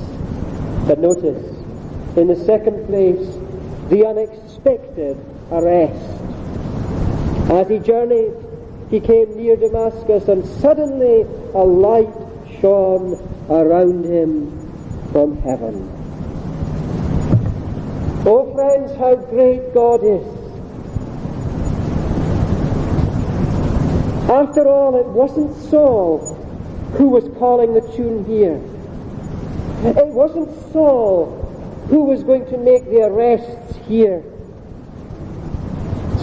But 0.87 0.99
notice, 0.99 1.43
in 2.17 2.29
the 2.29 2.37
second 2.45 2.87
place, 2.87 3.27
the 3.89 4.05
unexpected 4.07 4.48
arrest. 5.51 6.21
As 7.51 7.69
he 7.69 7.79
journeyed, 7.79 8.35
he 8.91 9.01
came 9.01 9.37
near 9.37 9.57
Damascus, 9.57 10.29
and 10.29 10.47
suddenly 10.61 11.23
a 11.55 11.65
light 11.65 12.13
shone 12.61 13.17
around 13.51 14.05
him 14.05 14.51
from 15.13 15.41
heaven. 15.43 15.89
Oh, 18.27 18.53
friends, 18.55 18.95
how 18.99 19.15
great 19.17 19.73
God 19.73 20.01
is. 20.05 20.27
After 24.29 24.69
all, 24.69 25.01
it 25.01 25.07
wasn't 25.07 25.57
Saul 25.71 26.35
who 26.99 27.09
was 27.09 27.25
calling 27.39 27.73
the 27.73 27.81
tune 27.97 28.25
here. 28.27 28.57
It 29.97 30.07
wasn't 30.09 30.51
Saul 30.73 31.27
who 31.89 32.05
was 32.05 32.23
going 32.25 32.45
to 32.47 32.59
make 32.59 32.85
the 32.85 33.07
arrests 33.07 33.79
here. 33.87 34.23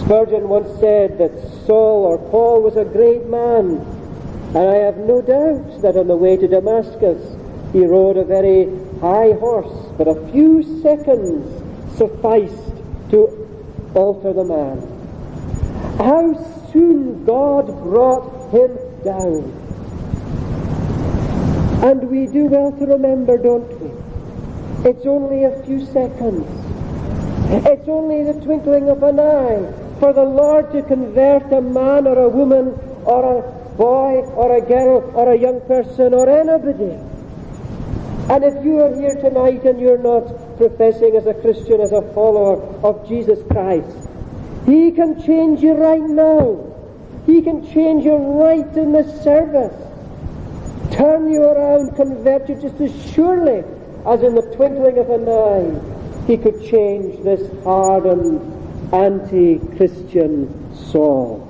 Spurgeon 0.06 0.48
once 0.48 0.68
said 0.78 1.18
that 1.18 1.32
Saul 1.66 2.04
or 2.04 2.18
Paul 2.30 2.62
was 2.62 2.76
a 2.76 2.84
great 2.84 3.26
man, 3.26 3.82
and 4.54 4.56
I 4.56 4.76
have 4.76 4.98
no 4.98 5.20
doubt 5.20 5.82
that 5.82 5.96
on 5.96 6.06
the 6.06 6.14
way 6.14 6.36
to 6.36 6.46
Damascus 6.46 7.36
he 7.72 7.84
rode 7.84 8.16
a 8.16 8.22
very 8.24 8.66
high 9.00 9.32
horse, 9.32 9.90
but 9.98 10.06
a 10.06 10.14
few 10.30 10.62
seconds 10.80 11.42
sufficed 11.98 12.76
to 13.10 13.48
alter 13.96 14.32
the 14.32 14.44
man. 14.44 14.78
How 15.98 16.38
soon 16.70 17.24
God 17.24 17.66
brought 17.82 18.52
him 18.52 18.78
down. 19.02 19.42
And 21.82 22.08
we 22.08 22.28
do 22.28 22.44
well 22.44 22.70
to 22.70 22.86
remember, 22.86 23.38
don't 23.38 23.68
we? 23.80 23.90
It's 24.88 25.04
only 25.04 25.42
a 25.42 25.62
few 25.64 25.84
seconds. 25.86 26.46
It's 27.66 27.88
only 27.88 28.22
the 28.22 28.40
twinkling 28.40 28.88
of 28.88 29.02
an 29.02 29.18
eye 29.18 29.85
for 29.98 30.12
the 30.12 30.22
Lord 30.22 30.72
to 30.72 30.82
convert 30.82 31.52
a 31.52 31.60
man 31.60 32.06
or 32.06 32.18
a 32.18 32.28
woman 32.28 32.78
or 33.04 33.38
a 33.38 33.56
boy 33.76 34.24
or 34.34 34.56
a 34.56 34.60
girl 34.60 35.10
or 35.14 35.32
a 35.32 35.38
young 35.38 35.60
person 35.62 36.14
or 36.14 36.28
anybody. 36.28 36.98
And 38.28 38.42
if 38.42 38.64
you 38.64 38.80
are 38.80 38.94
here 38.94 39.14
tonight 39.14 39.64
and 39.64 39.80
you're 39.80 39.98
not 39.98 40.56
professing 40.56 41.14
as 41.16 41.26
a 41.26 41.34
Christian, 41.34 41.80
as 41.80 41.92
a 41.92 42.02
follower 42.12 42.60
of 42.84 43.06
Jesus 43.06 43.38
Christ, 43.50 44.08
He 44.66 44.90
can 44.90 45.22
change 45.22 45.62
you 45.62 45.74
right 45.74 46.02
now. 46.02 46.72
He 47.24 47.42
can 47.42 47.64
change 47.72 48.04
you 48.04 48.16
right 48.16 48.76
in 48.76 48.92
this 48.92 49.22
service. 49.22 49.74
Turn 50.92 51.30
you 51.30 51.42
around, 51.42 51.94
convert 51.94 52.48
you 52.48 52.54
just 52.60 52.80
as 52.80 53.12
surely 53.12 53.62
as 54.06 54.22
in 54.22 54.34
the 54.34 54.42
twinkling 54.56 54.98
of 54.98 55.10
an 55.10 55.28
eye. 55.28 56.26
He 56.26 56.36
could 56.36 56.64
change 56.64 57.22
this 57.22 57.48
hardened, 57.62 58.40
anti-Christian 58.92 60.74
Saul. 60.74 61.42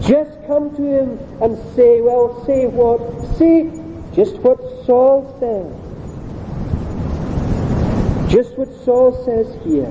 Just 0.00 0.30
come 0.46 0.74
to 0.76 0.82
him 0.82 1.18
and 1.40 1.56
say, 1.74 2.00
well, 2.00 2.44
say 2.44 2.66
what? 2.66 3.00
Say 3.38 3.70
just 4.14 4.36
what 4.38 4.58
Saul 4.86 5.24
says. 5.40 5.72
Just 8.30 8.56
what 8.58 8.68
Saul 8.84 9.12
says 9.24 9.46
here. 9.64 9.90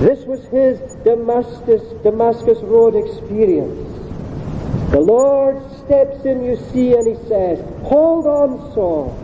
This 0.00 0.24
was 0.24 0.44
his 0.46 0.80
Damascus, 1.04 1.82
Damascus 2.02 2.58
Road 2.62 2.94
experience. 2.96 3.88
The 4.92 5.00
Lord 5.00 5.62
steps 5.84 6.24
in, 6.24 6.44
you 6.44 6.56
see, 6.72 6.94
and 6.94 7.06
he 7.06 7.14
says, 7.28 7.60
Hold 7.84 8.26
on, 8.26 8.72
Saul. 8.74 9.16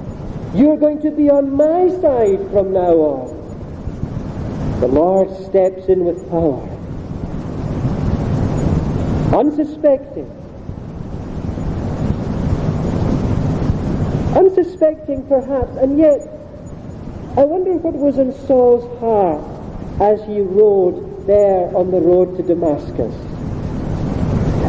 You're 0.54 0.76
going 0.76 1.00
to 1.02 1.10
be 1.10 1.28
on 1.30 1.54
my 1.56 1.88
side 2.00 2.38
from 2.50 2.72
now 2.72 2.94
on. 2.94 3.35
The 4.80 4.88
Lord 4.88 5.30
steps 5.46 5.86
in 5.86 6.04
with 6.04 6.28
power. 6.28 6.60
Unsuspecting. 9.34 10.30
Unsuspecting 14.36 15.26
perhaps, 15.28 15.76
and 15.78 15.98
yet 15.98 16.20
I 17.38 17.44
wonder 17.44 17.72
what 17.72 17.94
was 17.94 18.18
in 18.18 18.32
Saul's 18.46 18.84
heart 19.00 19.42
as 20.00 20.22
he 20.26 20.40
rode 20.40 21.26
there 21.26 21.74
on 21.74 21.90
the 21.90 22.00
road 22.00 22.36
to 22.36 22.42
Damascus. 22.42 23.14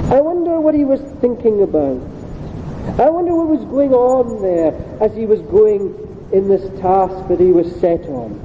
I 0.09 0.21
wonder 0.21 0.61
what 0.61 0.73
he 0.73 0.85
was 0.85 1.01
thinking 1.19 1.63
about. 1.63 2.01
I 2.97 3.09
wonder 3.09 3.35
what 3.35 3.47
was 3.47 3.65
going 3.65 3.93
on 3.93 4.41
there 4.41 4.73
as 5.01 5.13
he 5.15 5.25
was 5.25 5.41
going 5.41 5.93
in 6.31 6.47
this 6.47 6.63
task 6.79 7.27
that 7.27 7.41
he 7.41 7.51
was 7.51 7.69
set 7.81 8.05
on. 8.05 8.39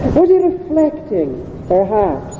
Was 0.00 0.28
he 0.28 0.38
reflecting, 0.38 1.64
perhaps, 1.68 2.36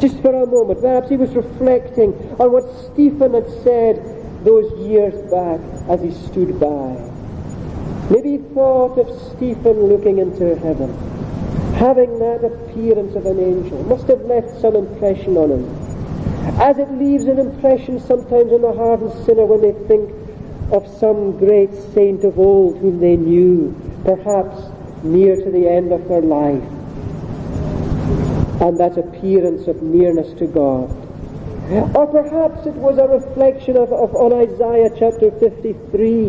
just 0.00 0.20
for 0.20 0.34
a 0.34 0.46
moment, 0.46 0.80
perhaps 0.80 1.10
he 1.10 1.16
was 1.16 1.30
reflecting 1.34 2.12
on 2.40 2.50
what 2.50 2.64
Stephen 2.92 3.34
had 3.34 3.48
said 3.62 4.00
those 4.44 4.72
years 4.80 5.14
back 5.30 5.60
as 5.88 6.00
he 6.02 6.10
stood 6.10 6.58
by. 6.58 6.96
Maybe 8.10 8.32
he 8.32 8.38
thought 8.54 8.98
of 8.98 9.08
Stephen 9.30 9.84
looking 9.84 10.18
into 10.18 10.56
heaven, 10.56 10.92
having 11.76 12.18
that 12.18 12.42
appearance 12.42 13.14
of 13.14 13.26
an 13.26 13.38
angel. 13.38 13.82
Must 13.84 14.08
have 14.08 14.22
left 14.22 14.60
some 14.60 14.74
impression 14.74 15.36
on 15.36 15.50
him. 15.50 16.60
As 16.60 16.78
it 16.78 16.90
leaves 16.92 17.26
an 17.26 17.38
impression 17.38 18.00
sometimes 18.00 18.50
on 18.52 18.62
the 18.62 18.72
hardened 18.72 19.12
sinner 19.24 19.44
when 19.44 19.60
they 19.60 19.72
think 19.88 20.10
of 20.72 20.88
some 20.98 21.38
great 21.38 21.72
saint 21.94 22.24
of 22.24 22.38
old 22.38 22.78
whom 22.78 22.98
they 22.98 23.16
knew, 23.16 23.74
perhaps 24.04 24.58
near 25.04 25.36
to 25.36 25.50
the 25.50 25.68
end 25.68 25.92
of 25.92 26.08
their 26.08 26.22
life. 26.22 26.73
And 28.60 28.78
that 28.78 28.96
appearance 28.96 29.66
of 29.66 29.82
nearness 29.82 30.32
to 30.38 30.46
God. 30.46 30.90
Or 31.96 32.06
perhaps 32.06 32.66
it 32.66 32.74
was 32.74 32.98
a 32.98 33.08
reflection 33.08 33.76
of, 33.76 33.90
of 33.92 34.14
on 34.14 34.32
Isaiah 34.34 34.90
chapter 34.98 35.30
53 35.30 36.26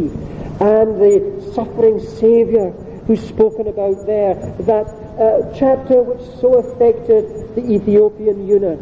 and 0.62 1.02
the 1.02 1.52
suffering 1.54 2.00
Saviour 2.00 2.72
who's 3.06 3.22
spoken 3.22 3.68
about 3.68 4.06
there, 4.06 4.34
that 4.62 4.88
uh, 5.20 5.54
chapter 5.54 6.02
which 6.02 6.26
so 6.40 6.56
affected 6.56 7.54
the 7.56 7.62
Ethiopian 7.70 8.48
eunuch. 8.48 8.80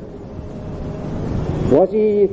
Was 1.72 1.92
he 1.92 2.30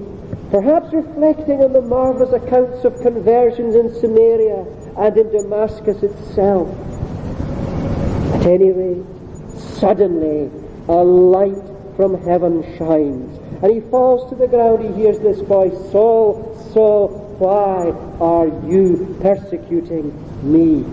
perhaps 0.50 0.92
reflecting 0.92 1.62
on 1.64 1.72
the 1.72 1.80
marvellous 1.80 2.32
accounts 2.32 2.84
of 2.84 3.00
conversions 3.00 3.74
in 3.74 3.92
Samaria 3.94 4.66
and 4.98 5.16
in 5.16 5.32
Damascus 5.32 6.02
itself? 6.02 6.68
At 8.34 8.46
any 8.46 8.70
rate, 8.70 9.04
suddenly 9.56 10.50
a 10.88 11.02
light 11.04 11.62
from 11.96 12.20
heaven 12.22 12.62
shines, 12.76 13.38
and 13.62 13.72
he 13.72 13.80
falls 13.90 14.28
to 14.30 14.36
the 14.36 14.46
ground. 14.46 14.82
He 14.84 15.02
hears 15.02 15.18
this 15.20 15.40
voice, 15.40 15.76
Saul, 15.90 16.56
Saul, 16.72 17.08
why 17.38 17.90
are 18.20 18.48
you 18.68 19.16
persecuting 19.20 20.12
me? 20.42 20.84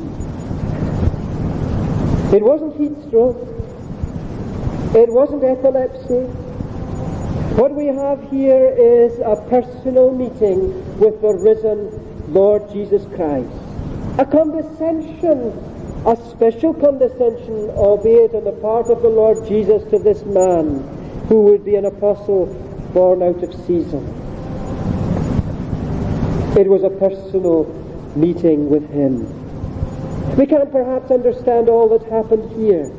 It 2.35 2.43
wasn't 2.43 2.75
heat 2.77 2.91
stroke. 3.07 3.37
It 4.95 5.09
wasn't 5.09 5.43
epilepsy. 5.43 6.25
What 7.55 7.73
we 7.73 7.87
have 7.87 8.29
here 8.29 8.67
is 8.67 9.17
a 9.19 9.35
personal 9.49 10.11
meeting 10.11 10.99
with 10.99 11.21
the 11.21 11.33
risen 11.33 12.33
Lord 12.33 12.69
Jesus 12.71 13.05
Christ. 13.15 13.49
A 14.19 14.25
condescension, 14.25 15.51
a 16.07 16.15
special 16.29 16.73
condescension, 16.73 17.69
albeit 17.71 18.33
on 18.33 18.45
the 18.45 18.53
part 18.53 18.87
of 18.89 19.01
the 19.01 19.09
Lord 19.09 19.45
Jesus 19.45 19.83
to 19.91 19.99
this 19.99 20.23
man 20.23 20.79
who 21.27 21.41
would 21.41 21.65
be 21.65 21.75
an 21.75 21.83
apostle 21.83 22.45
born 22.93 23.21
out 23.21 23.43
of 23.43 23.53
season. 23.65 24.07
It 26.57 26.65
was 26.65 26.83
a 26.83 26.89
personal 26.89 27.65
meeting 28.15 28.69
with 28.69 28.89
him. 28.89 29.27
We 30.37 30.45
can't 30.45 30.71
perhaps 30.71 31.11
understand 31.11 31.67
all 31.67 31.89
that 31.89 32.09
happened 32.09 32.55
here. 32.55 32.89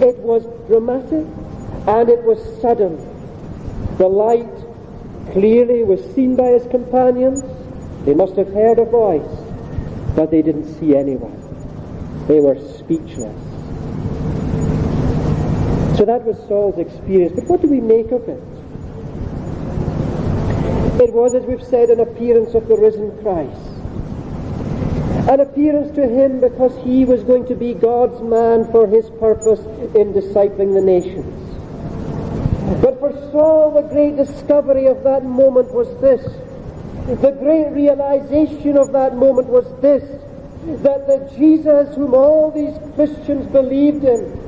It 0.00 0.16
was 0.18 0.44
dramatic 0.68 1.26
and 1.88 2.08
it 2.08 2.22
was 2.22 2.38
sudden. 2.62 2.96
The 3.98 4.06
light 4.06 4.54
clearly 5.32 5.82
was 5.82 6.00
seen 6.14 6.36
by 6.36 6.50
his 6.50 6.66
companions. 6.68 7.42
They 8.04 8.14
must 8.14 8.36
have 8.36 8.52
heard 8.52 8.78
a 8.78 8.84
voice, 8.84 9.36
but 10.14 10.30
they 10.30 10.42
didn't 10.42 10.72
see 10.78 10.96
anyone. 10.96 11.43
They 12.26 12.40
were 12.40 12.58
speechless. 12.78 13.36
So 15.98 16.04
that 16.04 16.24
was 16.24 16.36
Saul's 16.48 16.78
experience. 16.78 17.34
But 17.36 17.46
what 17.48 17.60
do 17.60 17.68
we 17.68 17.80
make 17.80 18.10
of 18.10 18.28
it? 18.28 18.42
It 21.00 21.12
was, 21.12 21.34
as 21.34 21.44
we've 21.44 21.62
said, 21.62 21.90
an 21.90 22.00
appearance 22.00 22.54
of 22.54 22.66
the 22.66 22.76
risen 22.76 23.10
Christ. 23.22 23.60
An 25.28 25.40
appearance 25.40 25.94
to 25.96 26.08
him 26.08 26.40
because 26.40 26.76
he 26.84 27.04
was 27.04 27.22
going 27.24 27.46
to 27.46 27.54
be 27.54 27.74
God's 27.74 28.20
man 28.22 28.70
for 28.72 28.86
his 28.86 29.08
purpose 29.20 29.60
in 29.94 30.12
discipling 30.12 30.74
the 30.74 30.80
nations. 30.80 31.44
But 32.82 32.98
for 32.98 33.12
Saul, 33.30 33.70
the 33.72 33.88
great 33.88 34.16
discovery 34.16 34.86
of 34.86 35.02
that 35.04 35.24
moment 35.24 35.72
was 35.72 35.88
this. 36.00 36.22
The 37.20 37.32
great 37.32 37.70
realization 37.70 38.76
of 38.78 38.92
that 38.92 39.16
moment 39.16 39.48
was 39.48 39.66
this. 39.80 40.02
That 40.64 41.06
the 41.06 41.30
Jesus 41.36 41.94
whom 41.94 42.14
all 42.14 42.50
these 42.50 42.74
Christians 42.94 43.46
believed 43.52 44.04
in 44.04 44.44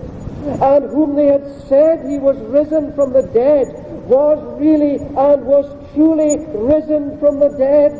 and 0.46 0.84
whom 0.90 1.14
they 1.14 1.26
had 1.26 1.46
said 1.68 2.08
he 2.08 2.18
was 2.18 2.36
risen 2.38 2.94
from 2.94 3.12
the 3.12 3.22
dead 3.22 3.68
was 4.06 4.38
really 4.60 4.96
and 4.96 5.44
was 5.44 5.66
truly 5.92 6.38
risen 6.54 7.18
from 7.18 7.38
the 7.40 7.48
dead 7.58 7.92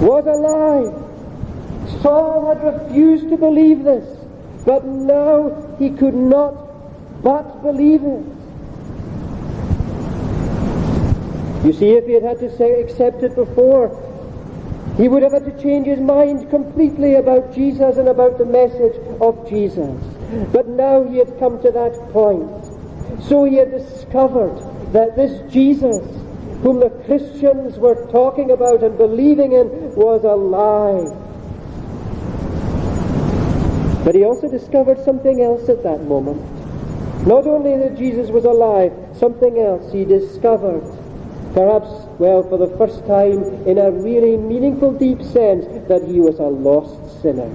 was 0.00 0.26
alive. 0.26 0.92
Saul 2.02 2.46
had 2.46 2.64
refused 2.64 3.28
to 3.28 3.36
believe 3.36 3.84
this, 3.84 4.18
but 4.64 4.84
now 4.84 5.76
he 5.78 5.90
could 5.90 6.14
not 6.14 6.54
but 7.22 7.62
believe 7.62 8.02
it. 8.02 8.24
You 11.64 11.72
see, 11.72 11.92
if 11.92 12.06
he 12.06 12.12
had 12.14 12.24
had 12.24 12.40
to 12.40 12.54
say, 12.56 12.82
accept 12.82 13.22
it 13.22 13.34
before, 13.34 13.88
he 14.96 15.08
would 15.08 15.22
have 15.22 15.32
had 15.32 15.44
to 15.44 15.62
change 15.62 15.86
his 15.86 15.98
mind 15.98 16.48
completely 16.50 17.14
about 17.14 17.52
Jesus 17.52 17.96
and 17.96 18.08
about 18.08 18.38
the 18.38 18.44
message 18.44 18.96
of 19.20 19.48
Jesus. 19.48 20.00
But 20.52 20.68
now 20.68 21.02
he 21.02 21.18
had 21.18 21.36
come 21.38 21.60
to 21.62 21.70
that 21.72 21.92
point. 22.12 22.48
So 23.22 23.44
he 23.44 23.56
had 23.56 23.72
discovered 23.72 24.56
that 24.92 25.16
this 25.16 25.52
Jesus, 25.52 26.04
whom 26.62 26.78
the 26.78 26.90
Christians 27.06 27.76
were 27.76 28.06
talking 28.12 28.52
about 28.52 28.84
and 28.84 28.96
believing 28.96 29.52
in, 29.52 29.94
was 29.96 30.22
alive. 30.22 31.12
But 34.04 34.14
he 34.14 34.24
also 34.24 34.48
discovered 34.48 35.02
something 35.04 35.42
else 35.42 35.68
at 35.68 35.82
that 35.82 36.04
moment. 36.04 36.40
Not 37.26 37.46
only 37.46 37.76
that 37.78 37.96
Jesus 37.96 38.28
was 38.30 38.44
alive, 38.44 38.92
something 39.18 39.58
else 39.58 39.90
he 39.92 40.04
discovered. 40.04 40.84
Perhaps, 41.54 41.88
well, 42.18 42.42
for 42.42 42.58
the 42.58 42.76
first 42.76 43.06
time 43.06 43.44
in 43.64 43.78
a 43.78 43.90
really 43.90 44.36
meaningful, 44.36 44.92
deep 44.92 45.22
sense, 45.22 45.64
that 45.88 46.02
he 46.02 46.18
was 46.18 46.40
a 46.40 46.42
lost 46.42 47.22
sinner. 47.22 47.48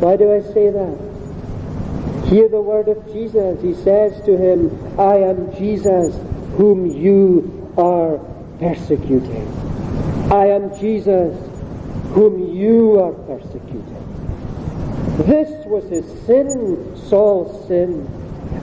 Why 0.00 0.16
do 0.16 0.30
I 0.30 0.42
say 0.52 0.68
that? 0.68 2.26
Hear 2.28 2.48
the 2.48 2.60
word 2.60 2.88
of 2.88 3.02
Jesus. 3.12 3.60
He 3.62 3.72
says 3.72 4.22
to 4.26 4.36
him, 4.36 4.70
I 5.00 5.16
am 5.16 5.56
Jesus 5.56 6.14
whom 6.56 6.84
you 6.84 7.72
are 7.78 8.18
persecuting. 8.58 9.48
I 10.30 10.46
am 10.46 10.78
Jesus 10.78 11.34
whom 12.12 12.54
you 12.54 13.00
are 13.00 13.12
persecuting. 13.12 13.96
This 15.26 15.66
was 15.66 15.84
his 15.88 16.04
sin, 16.26 16.94
Saul's 17.08 17.66
sin. 17.68 18.06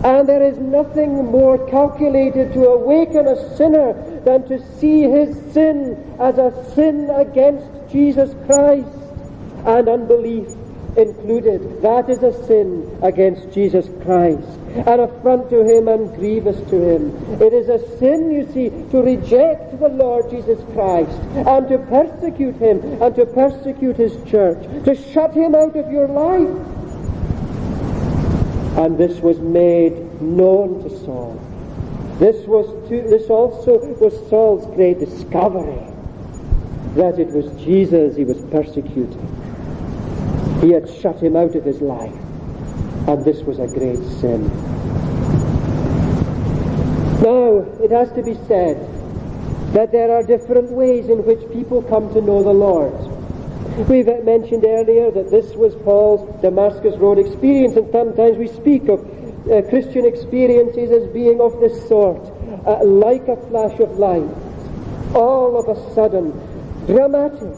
And 0.03 0.29
there 0.29 0.43
is 0.43 0.59
nothing 0.59 1.25
more 1.25 1.57
calculated 1.69 2.53
to 2.53 2.67
awaken 2.67 3.27
a 3.27 3.55
sinner 3.57 4.16
than 4.27 4.45
to 4.45 4.59
see 4.77 5.03
his 5.03 5.29
sin 5.53 5.95
as 6.19 6.37
a 6.37 6.51
sin 6.75 7.09
against 7.09 7.65
Jesus 7.89 8.35
Christ 8.45 8.99
and 9.65 9.87
unbelief 9.87 10.49
included. 10.97 11.81
That 11.81 12.09
is 12.09 12.21
a 12.23 12.33
sin 12.45 12.99
against 13.01 13.53
Jesus 13.53 13.87
Christ, 14.03 14.43
an 14.85 14.99
affront 14.99 15.49
to 15.49 15.63
him 15.63 15.87
and 15.87 16.13
grievous 16.15 16.57
to 16.69 16.75
him. 16.75 17.15
It 17.41 17.53
is 17.53 17.69
a 17.69 17.79
sin, 17.99 18.29
you 18.31 18.45
see, 18.51 18.69
to 18.91 19.01
reject 19.01 19.79
the 19.79 19.87
Lord 19.87 20.29
Jesus 20.29 20.59
Christ 20.73 21.17
and 21.47 21.69
to 21.69 21.77
persecute 21.77 22.55
him 22.55 23.01
and 23.01 23.15
to 23.15 23.25
persecute 23.27 23.95
his 23.95 24.11
church, 24.29 24.61
to 24.83 24.93
shut 24.93 25.33
him 25.33 25.55
out 25.55 25.77
of 25.77 25.89
your 25.89 26.09
life. 26.09 26.51
And 28.77 28.97
this 28.97 29.19
was 29.19 29.39
made 29.39 30.21
known 30.21 30.83
to 30.83 30.89
Saul. 31.05 31.46
This 32.19 32.47
was 32.47 32.65
to, 32.89 33.01
this 33.03 33.29
also 33.29 33.77
was 33.77 34.27
Saul's 34.27 34.65
great 34.75 34.99
discovery 34.99 35.85
that 36.95 37.19
it 37.19 37.27
was 37.27 37.45
Jesus 37.63 38.15
he 38.15 38.23
was 38.23 38.41
persecuting. 38.49 39.21
He 40.61 40.71
had 40.71 40.89
shut 40.89 41.21
him 41.21 41.35
out 41.35 41.53
of 41.53 41.63
his 41.63 41.79
life, 41.79 42.15
and 43.07 43.23
this 43.23 43.43
was 43.43 43.59
a 43.59 43.67
great 43.67 43.99
sin. 44.19 44.47
Now, 47.21 47.59
it 47.83 47.91
has 47.91 48.11
to 48.13 48.23
be 48.23 48.33
said 48.47 48.77
that 49.73 49.91
there 49.91 50.11
are 50.11 50.23
different 50.23 50.71
ways 50.71 51.09
in 51.09 51.23
which 51.23 51.39
people 51.51 51.83
come 51.83 52.11
to 52.15 52.21
know 52.21 52.41
the 52.41 52.53
Lord. 52.53 52.93
We've 53.87 54.07
mentioned 54.23 54.65
earlier 54.65 55.11
that 55.11 55.29
this 55.29 55.53
was 55.53 55.75
Paul's 55.83 56.41
Damascus 56.41 56.95
Road 56.97 57.19
experience, 57.19 57.77
and 57.77 57.91
sometimes 57.91 58.37
we 58.37 58.47
speak 58.47 58.87
of 58.87 59.05
uh, 59.51 59.61
Christian 59.69 60.05
experiences 60.05 60.91
as 60.91 61.07
being 61.13 61.39
of 61.41 61.59
this 61.59 61.87
sort, 61.87 62.21
uh, 62.65 62.83
like 62.83 63.27
a 63.27 63.37
flash 63.47 63.79
of 63.79 63.97
light, 63.97 64.29
all 65.15 65.57
of 65.57 65.67
a 65.69 65.93
sudden, 65.93 66.31
dramatic. 66.85 67.53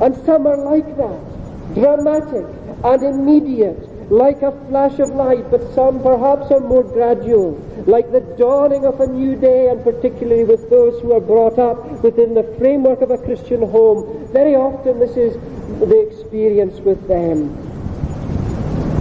And 0.00 0.16
some 0.24 0.46
are 0.46 0.56
like 0.56 0.96
that, 0.96 1.74
dramatic 1.74 2.46
and 2.84 3.02
immediate, 3.02 4.10
like 4.10 4.42
a 4.42 4.52
flash 4.68 4.98
of 4.98 5.10
light, 5.10 5.50
but 5.50 5.62
some 5.74 6.02
perhaps 6.02 6.50
are 6.50 6.60
more 6.60 6.82
gradual, 6.82 7.52
like 7.86 8.10
the 8.10 8.20
dawning 8.36 8.84
of 8.84 9.00
a 9.00 9.06
new 9.06 9.36
day, 9.36 9.68
and 9.68 9.82
particularly 9.84 10.44
with 10.44 10.68
those 10.68 11.00
who 11.00 11.12
are 11.12 11.20
brought 11.20 11.58
up 11.58 12.02
within 12.02 12.34
the 12.34 12.42
framework 12.58 13.02
of 13.02 13.10
a 13.10 13.18
Christian 13.18 13.62
home. 13.70 14.26
Very 14.32 14.54
often 14.54 14.98
this 14.98 15.16
is 15.16 15.34
the 15.80 16.00
experience 16.00 16.80
with 16.80 17.06
them. 17.06 17.69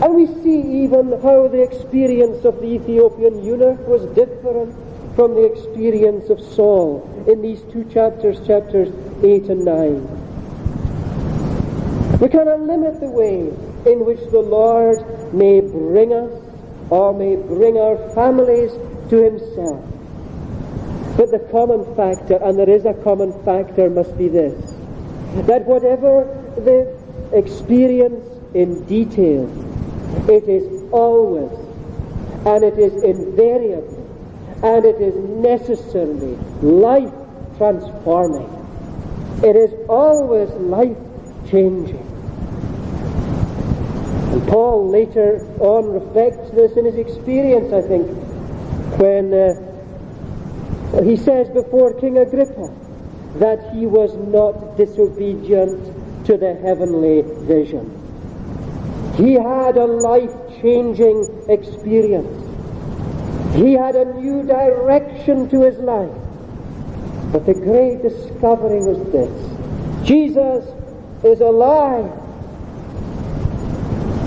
And 0.02 0.16
we 0.16 0.28
see 0.44 0.84
even 0.84 1.20
how 1.22 1.48
the 1.50 1.62
experience 1.62 2.46
of 2.46 2.62
the 2.62 2.68
Ethiopian 2.68 3.44
eunuch 3.44 3.86
was 3.88 4.06
different 4.16 4.74
from 5.16 5.36
the 5.36 5.44
experience 5.44 6.30
of 6.30 6.40
Saul 6.40 7.04
in 7.28 7.42
these 7.42 7.62
two 7.74 7.84
chapters, 7.92 8.40
chapters 8.48 8.88
8 9.24 9.50
and 9.50 9.66
9. 9.66 12.20
We 12.20 12.30
cannot 12.30 12.62
limit 12.62 13.02
the 13.02 13.10
way 13.10 13.52
in 13.92 14.06
which 14.06 14.22
the 14.32 14.40
Lord 14.40 15.04
may 15.34 15.60
bring 15.60 16.14
us 16.14 16.32
or 16.90 17.14
may 17.14 17.36
bring 17.36 17.78
our 17.78 17.98
families 18.14 18.72
to 19.10 19.18
Himself. 19.18 19.84
But 21.18 21.32
the 21.32 21.40
common 21.52 21.84
factor, 21.96 22.38
and 22.42 22.58
there 22.58 22.70
is 22.70 22.86
a 22.86 22.94
common 22.94 23.34
factor, 23.44 23.90
must 23.90 24.18
be 24.18 24.30
this 24.30 24.76
that 25.46 25.64
whatever 25.66 26.24
the 26.56 26.88
experience 27.38 28.26
in 28.54 28.84
detail, 28.86 29.48
it 30.30 30.48
is 30.48 30.84
always 30.92 31.52
and 32.46 32.64
it 32.64 32.78
is 32.80 32.94
invariably 33.04 34.04
and 34.64 34.86
it 34.86 35.00
is 35.00 35.16
necessarily 35.16 36.36
life 36.62 37.14
transforming. 37.58 38.48
It 39.44 39.56
is 39.56 39.74
always 39.88 40.50
life 40.52 40.98
changing. 41.50 42.06
And 44.32 44.48
Paul 44.48 44.90
later 44.90 45.46
on 45.60 45.92
reflects 45.92 46.50
this 46.52 46.76
in 46.78 46.86
his 46.86 46.96
experience, 46.96 47.72
I 47.72 47.82
think, 47.82 48.08
when 49.00 49.34
uh, 49.34 51.04
he 51.04 51.16
says 51.16 51.50
before 51.50 51.94
King 51.94 52.18
Agrippa 52.18 52.74
that 53.36 53.74
he 53.74 53.86
was 53.86 54.16
not 54.28 54.76
disobedient 54.76 56.26
to 56.26 56.38
the 56.38 56.56
heavenly 56.56 57.22
vision. 57.46 58.09
He 59.20 59.34
had 59.34 59.76
a 59.76 59.86
life 59.86 60.32
changing 60.62 61.44
experience. 61.50 62.46
He 63.54 63.74
had 63.74 63.98
a 63.98 64.06
new 64.14 64.44
direction 64.44 65.50
to 65.50 65.62
his 65.64 65.78
life. 65.80 66.16
But 67.34 67.46
the 67.46 67.54
great 67.54 68.02
discovery 68.02 68.80
was 68.80 68.98
this 69.12 70.08
Jesus 70.08 70.64
is 71.26 71.42
alive. 71.42 72.06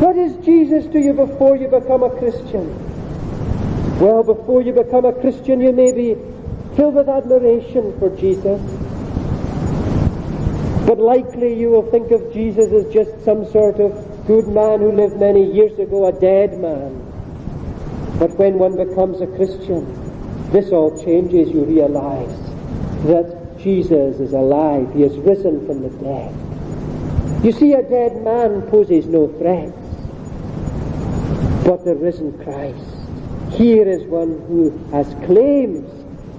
What 0.02 0.18
is 0.18 0.36
Jesus 0.44 0.84
to 0.92 1.00
you 1.00 1.14
before 1.14 1.56
you 1.56 1.68
become 1.68 2.02
a 2.02 2.10
Christian? 2.10 2.68
Well, 3.98 4.22
before 4.22 4.60
you 4.60 4.74
become 4.74 5.06
a 5.06 5.14
Christian, 5.14 5.62
you 5.62 5.72
may 5.72 5.92
be 5.92 6.16
filled 6.76 6.96
with 6.96 7.08
admiration 7.08 7.98
for 7.98 8.14
Jesus. 8.14 8.60
But 10.86 10.98
likely 10.98 11.58
you 11.58 11.70
will 11.70 11.90
think 11.90 12.10
of 12.10 12.30
Jesus 12.30 12.70
as 12.72 12.92
just 12.92 13.24
some 13.24 13.50
sort 13.50 13.80
of 13.80 14.11
good 14.26 14.48
man 14.48 14.80
who 14.80 14.92
lived 14.92 15.16
many 15.18 15.52
years 15.52 15.78
ago, 15.78 16.06
a 16.06 16.12
dead 16.12 16.58
man. 16.58 16.98
But 18.18 18.38
when 18.38 18.58
one 18.58 18.76
becomes 18.76 19.20
a 19.20 19.26
Christian, 19.26 19.82
this 20.52 20.70
all 20.70 21.02
changes. 21.04 21.50
You 21.50 21.64
realize 21.64 22.36
that 23.04 23.58
Jesus 23.58 24.20
is 24.20 24.32
alive. 24.32 24.92
He 24.94 25.02
has 25.02 25.16
risen 25.18 25.66
from 25.66 25.82
the 25.82 25.90
dead. 26.02 27.44
You 27.44 27.52
see, 27.52 27.72
a 27.72 27.82
dead 27.82 28.22
man 28.22 28.62
poses 28.62 29.06
no 29.06 29.28
threat 29.38 29.72
but 31.64 31.84
the 31.84 31.94
risen 31.94 32.36
Christ. 32.42 33.56
Here 33.56 33.88
is 33.88 34.04
one 34.04 34.40
who 34.48 34.70
has 34.90 35.14
claims. 35.26 35.88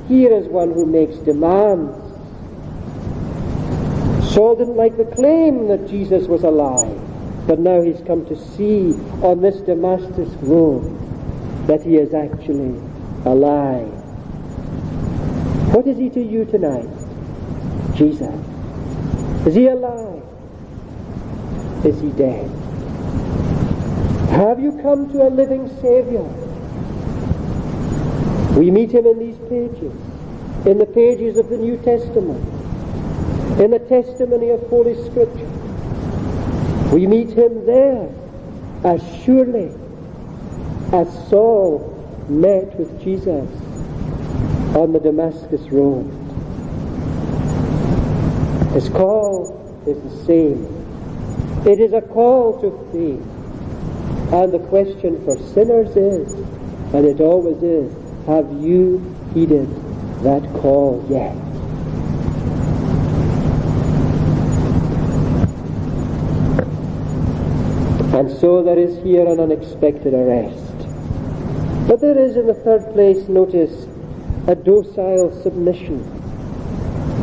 Here 0.07 0.33
is 0.33 0.47
one 0.47 0.71
who 0.71 0.85
makes 0.85 1.15
demands. 1.17 1.97
Saul 4.33 4.55
didn't 4.55 4.75
like 4.75 4.97
the 4.97 5.05
claim 5.05 5.67
that 5.67 5.87
Jesus 5.87 6.27
was 6.27 6.43
alive, 6.43 6.99
but 7.45 7.59
now 7.59 7.81
he's 7.81 7.99
come 8.07 8.25
to 8.25 8.35
see 8.35 8.93
oh, 9.21 9.31
on 9.31 9.41
this 9.41 9.57
Damascus 9.61 10.29
road 10.41 10.83
that 11.67 11.81
he 11.83 11.97
is 11.97 12.13
actually 12.13 12.79
alive. 13.25 13.87
What 15.73 15.87
is 15.87 15.97
he 15.97 16.09
to 16.11 16.23
you 16.23 16.45
tonight? 16.45 16.87
Jesus. 17.95 18.33
Is 19.45 19.55
he 19.55 19.67
alive? 19.67 20.23
Is 21.85 21.99
he 21.99 22.09
dead? 22.11 22.49
Have 24.29 24.59
you 24.59 24.79
come 24.81 25.11
to 25.11 25.27
a 25.27 25.29
living 25.29 25.67
Savior? 25.81 26.23
We 28.57 28.71
meet 28.71 28.91
him 28.91 29.05
in 29.05 29.19
these 29.19 29.37
pages, 29.49 29.93
in 30.65 30.77
the 30.77 30.85
pages 30.85 31.37
of 31.37 31.49
the 31.49 31.57
New 31.57 31.77
Testament, 31.77 32.39
in 33.59 33.71
the 33.71 33.79
testimony 33.79 34.49
of 34.49 34.61
Holy 34.69 34.95
Scripture. 35.09 35.62
We 36.93 37.07
meet 37.07 37.29
him 37.29 37.65
there 37.65 38.07
as 38.83 39.01
surely 39.23 39.71
as 40.91 41.11
Saul 41.27 41.89
met 42.29 42.77
with 42.77 43.01
Jesus 43.03 43.49
on 44.75 44.93
the 44.93 44.99
Damascus 44.99 45.61
Road. 45.71 46.05
His 48.73 48.89
call 48.89 49.83
is 49.87 49.99
the 50.03 50.25
same. 50.25 50.65
It 51.65 51.79
is 51.79 51.93
a 51.93 52.01
call 52.01 52.61
to 52.61 52.69
faith. 52.91 54.31
And 54.31 54.53
the 54.53 54.59
question 54.59 55.19
for 55.25 55.35
sinners 55.35 55.97
is, 55.97 56.31
and 56.93 57.07
it 57.07 57.19
always 57.19 57.63
is, 57.63 57.91
have 58.27 58.51
you 58.61 58.99
heeded 59.33 59.67
that 60.21 60.43
call 60.61 61.03
yet? 61.09 61.52
And 68.13 68.31
so 68.31 68.63
there 68.63 68.77
is 68.77 69.03
here 69.03 69.25
an 69.27 69.39
unexpected 69.39 70.13
arrest. 70.13 70.77
But 71.87 71.99
there 71.99 72.17
is 72.17 72.35
in 72.35 72.47
the 72.47 72.53
third 72.53 72.93
place, 72.93 73.27
notice, 73.27 73.87
a 74.47 74.55
docile 74.55 75.31
submission. 75.41 75.99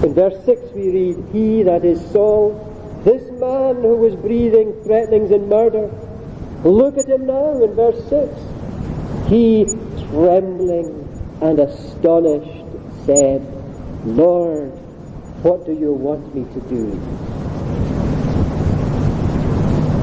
In 0.05 0.14
verse 0.14 0.44
6 0.44 0.61
we 0.74 0.90
read, 0.90 1.24
He, 1.33 1.62
that 1.62 1.85
is 1.85 2.00
Saul, 2.11 2.66
this 3.05 3.22
man 3.40 3.76
who 3.76 3.96
was 3.96 4.14
breathing 4.16 4.72
threatenings 4.85 5.31
and 5.31 5.48
murder, 5.48 5.90
Look 6.64 6.98
at 6.98 7.09
him 7.09 7.24
now 7.24 7.62
in 7.62 7.72
verse 7.72 7.98
6. 8.11 9.31
He, 9.31 9.64
trembling 10.11 11.09
and 11.40 11.59
astonished, 11.59 12.66
said, 13.07 13.40
Lord, 14.05 14.70
what 15.42 15.64
do 15.64 15.72
you 15.72 15.92
want 15.92 16.35
me 16.35 16.44
to 16.53 16.61
do? 16.68 17.49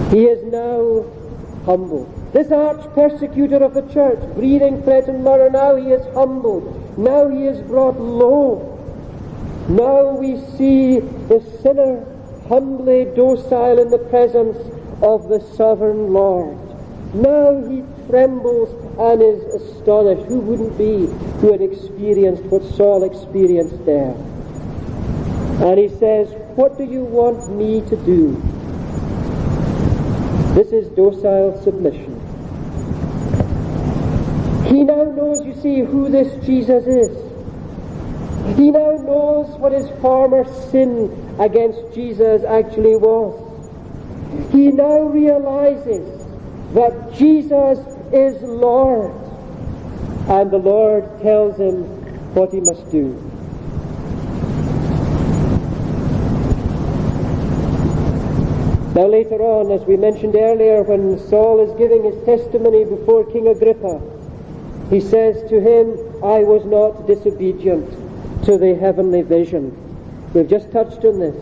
He 0.10 0.24
is 0.24 0.42
now 0.46 1.06
humble. 1.66 2.06
This 2.32 2.50
arch 2.50 2.82
persecutor 2.96 3.58
of 3.58 3.74
the 3.74 3.82
church, 3.94 4.20
breathing 4.36 4.82
threat 4.84 5.10
and 5.10 5.22
murder, 5.22 5.50
now 5.50 5.76
he 5.76 5.92
is 5.92 6.06
humbled. 6.14 6.98
Now 6.98 7.28
he 7.28 7.46
is 7.46 7.62
brought 7.68 8.00
low. 8.00 8.74
Now 9.68 10.16
we 10.16 10.40
see 10.58 11.00
the 11.00 11.42
sinner 11.62 12.06
humbly 12.48 13.06
docile 13.16 13.80
in 13.80 13.90
the 13.90 13.98
presence 13.98 14.58
of 15.02 15.28
the 15.28 15.42
sovereign 15.56 16.14
Lord. 16.14 16.58
Now 17.14 17.62
he 17.68 17.84
trembles 18.08 18.70
and 18.98 19.22
is 19.22 19.44
astonished. 19.62 20.24
Who 20.28 20.40
wouldn't 20.40 20.78
be 20.78 21.08
who 21.42 21.52
had 21.52 21.62
experienced 21.62 22.44
what 22.44 22.64
Saul 22.64 23.04
experienced 23.04 23.86
there? 23.86 24.16
And 25.68 25.78
he 25.78 25.90
says, 25.90 26.30
What 26.56 26.78
do 26.78 26.86
you 26.86 27.04
want 27.04 27.54
me 27.54 27.82
to 27.90 27.96
do? 27.98 28.42
This 30.58 30.72
is 30.72 30.88
docile 30.96 31.62
submission. 31.64 32.14
He 34.66 34.84
now 34.84 35.04
knows, 35.04 35.46
you 35.46 35.54
see, 35.62 35.80
who 35.82 36.10
this 36.10 36.34
Jesus 36.46 36.86
is. 36.88 37.16
He 38.58 38.72
now 38.72 38.92
knows 38.92 39.58
what 39.60 39.72
his 39.72 39.90
former 40.02 40.46
sin 40.72 41.12
against 41.40 41.94
Jesus 41.94 42.44
actually 42.44 42.96
was 42.96 43.48
he 44.52 44.72
now 44.72 45.02
realizes 45.02 46.26
that 46.74 47.14
Jesus 47.14 47.80
is 48.12 48.42
Lord. 48.42 49.14
And 50.28 50.52
the 50.52 50.58
Lord 50.58 51.06
tells 51.22 51.58
him 51.58 51.84
what 52.34 52.52
he 52.52 52.60
must 52.60 52.90
do. 52.92 53.16
Now 58.98 59.06
later 59.06 59.40
on, 59.44 59.72
as 59.72 59.86
we 59.86 59.96
mentioned 59.96 60.36
earlier, 60.36 60.82
when 60.82 61.20
Saul 61.30 61.60
is 61.60 61.72
giving 61.78 62.04
his 62.04 62.18
testimony 62.26 62.84
before 62.84 63.32
King 63.32 63.48
Agrippa, 63.48 64.02
he 64.90 65.00
says 65.00 65.48
to 65.52 65.62
him, 65.62 65.94
I 66.26 66.42
was 66.42 66.66
not 66.66 67.06
disobedient 67.06 67.88
to 68.46 68.58
the 68.58 68.74
heavenly 68.74 69.22
vision. 69.22 69.70
We've 70.34 70.50
just 70.50 70.72
touched 70.72 71.06
on 71.06 71.20
this. 71.20 71.38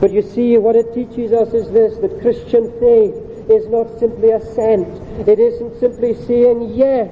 But 0.00 0.12
you 0.12 0.22
see, 0.22 0.56
what 0.56 0.76
it 0.76 0.94
teaches 0.94 1.32
us 1.32 1.52
is 1.52 1.68
this, 1.72 1.98
that 1.98 2.20
Christian 2.20 2.70
faith 2.78 3.16
is 3.50 3.66
not 3.66 3.98
simply 3.98 4.30
assent. 4.30 4.86
It 5.26 5.40
isn't 5.40 5.80
simply 5.80 6.14
saying 6.14 6.74
yes. 6.76 7.10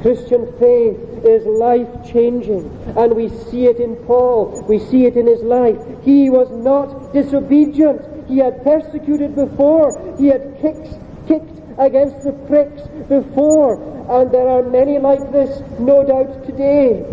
Christian 0.00 0.50
faith 0.58 0.96
is 1.26 1.44
life 1.44 1.90
changing, 2.10 2.64
and 2.96 3.14
we 3.14 3.28
see 3.28 3.66
it 3.66 3.80
in 3.80 3.96
Paul. 4.06 4.64
We 4.66 4.78
see 4.78 5.04
it 5.04 5.18
in 5.18 5.26
his 5.26 5.42
life. 5.42 5.76
He 6.04 6.30
was 6.30 6.48
not 6.64 7.12
disobedient. 7.12 8.07
He 8.28 8.38
had 8.38 8.62
persecuted 8.62 9.34
before. 9.34 10.16
He 10.18 10.26
had 10.26 10.58
kicked, 10.60 10.88
kicked 11.26 11.58
against 11.78 12.22
the 12.24 12.32
pricks 12.46 12.82
before, 13.08 13.80
and 14.10 14.30
there 14.30 14.48
are 14.48 14.62
many 14.62 14.98
like 14.98 15.32
this, 15.32 15.60
no 15.78 16.04
doubt, 16.04 16.44
today. 16.44 17.04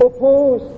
Opposed, 0.00 0.74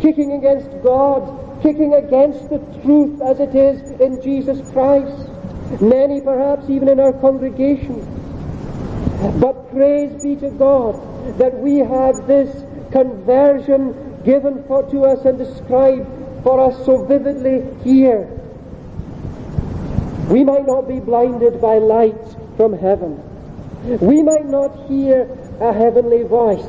kicking 0.00 0.32
against 0.32 0.70
God, 0.82 1.62
kicking 1.62 1.94
against 1.94 2.50
the 2.50 2.58
truth 2.82 3.20
as 3.22 3.38
it 3.38 3.54
is 3.54 3.92
in 4.00 4.20
Jesus 4.20 4.68
Christ. 4.72 5.30
Many 5.80 6.20
perhaps 6.20 6.68
even 6.68 6.88
in 6.88 6.98
our 6.98 7.12
congregation. 7.12 8.00
But 9.40 9.70
praise 9.70 10.12
be 10.22 10.36
to 10.36 10.50
God 10.50 10.96
that 11.38 11.56
we 11.56 11.78
have 11.78 12.26
this 12.26 12.64
conversion 12.90 14.20
given 14.24 14.64
for, 14.64 14.82
to 14.90 15.04
us 15.04 15.24
and 15.24 15.38
described 15.38 16.06
for 16.42 16.60
us 16.60 16.84
so 16.84 17.04
vividly 17.04 17.64
here. 17.84 18.28
We 20.32 20.44
might 20.44 20.66
not 20.66 20.88
be 20.88 20.98
blinded 20.98 21.60
by 21.60 21.76
light 21.76 22.16
from 22.56 22.72
heaven. 22.72 23.20
We 24.00 24.22
might 24.22 24.46
not 24.46 24.88
hear 24.88 25.28
a 25.60 25.74
heavenly 25.74 26.22
voice. 26.22 26.64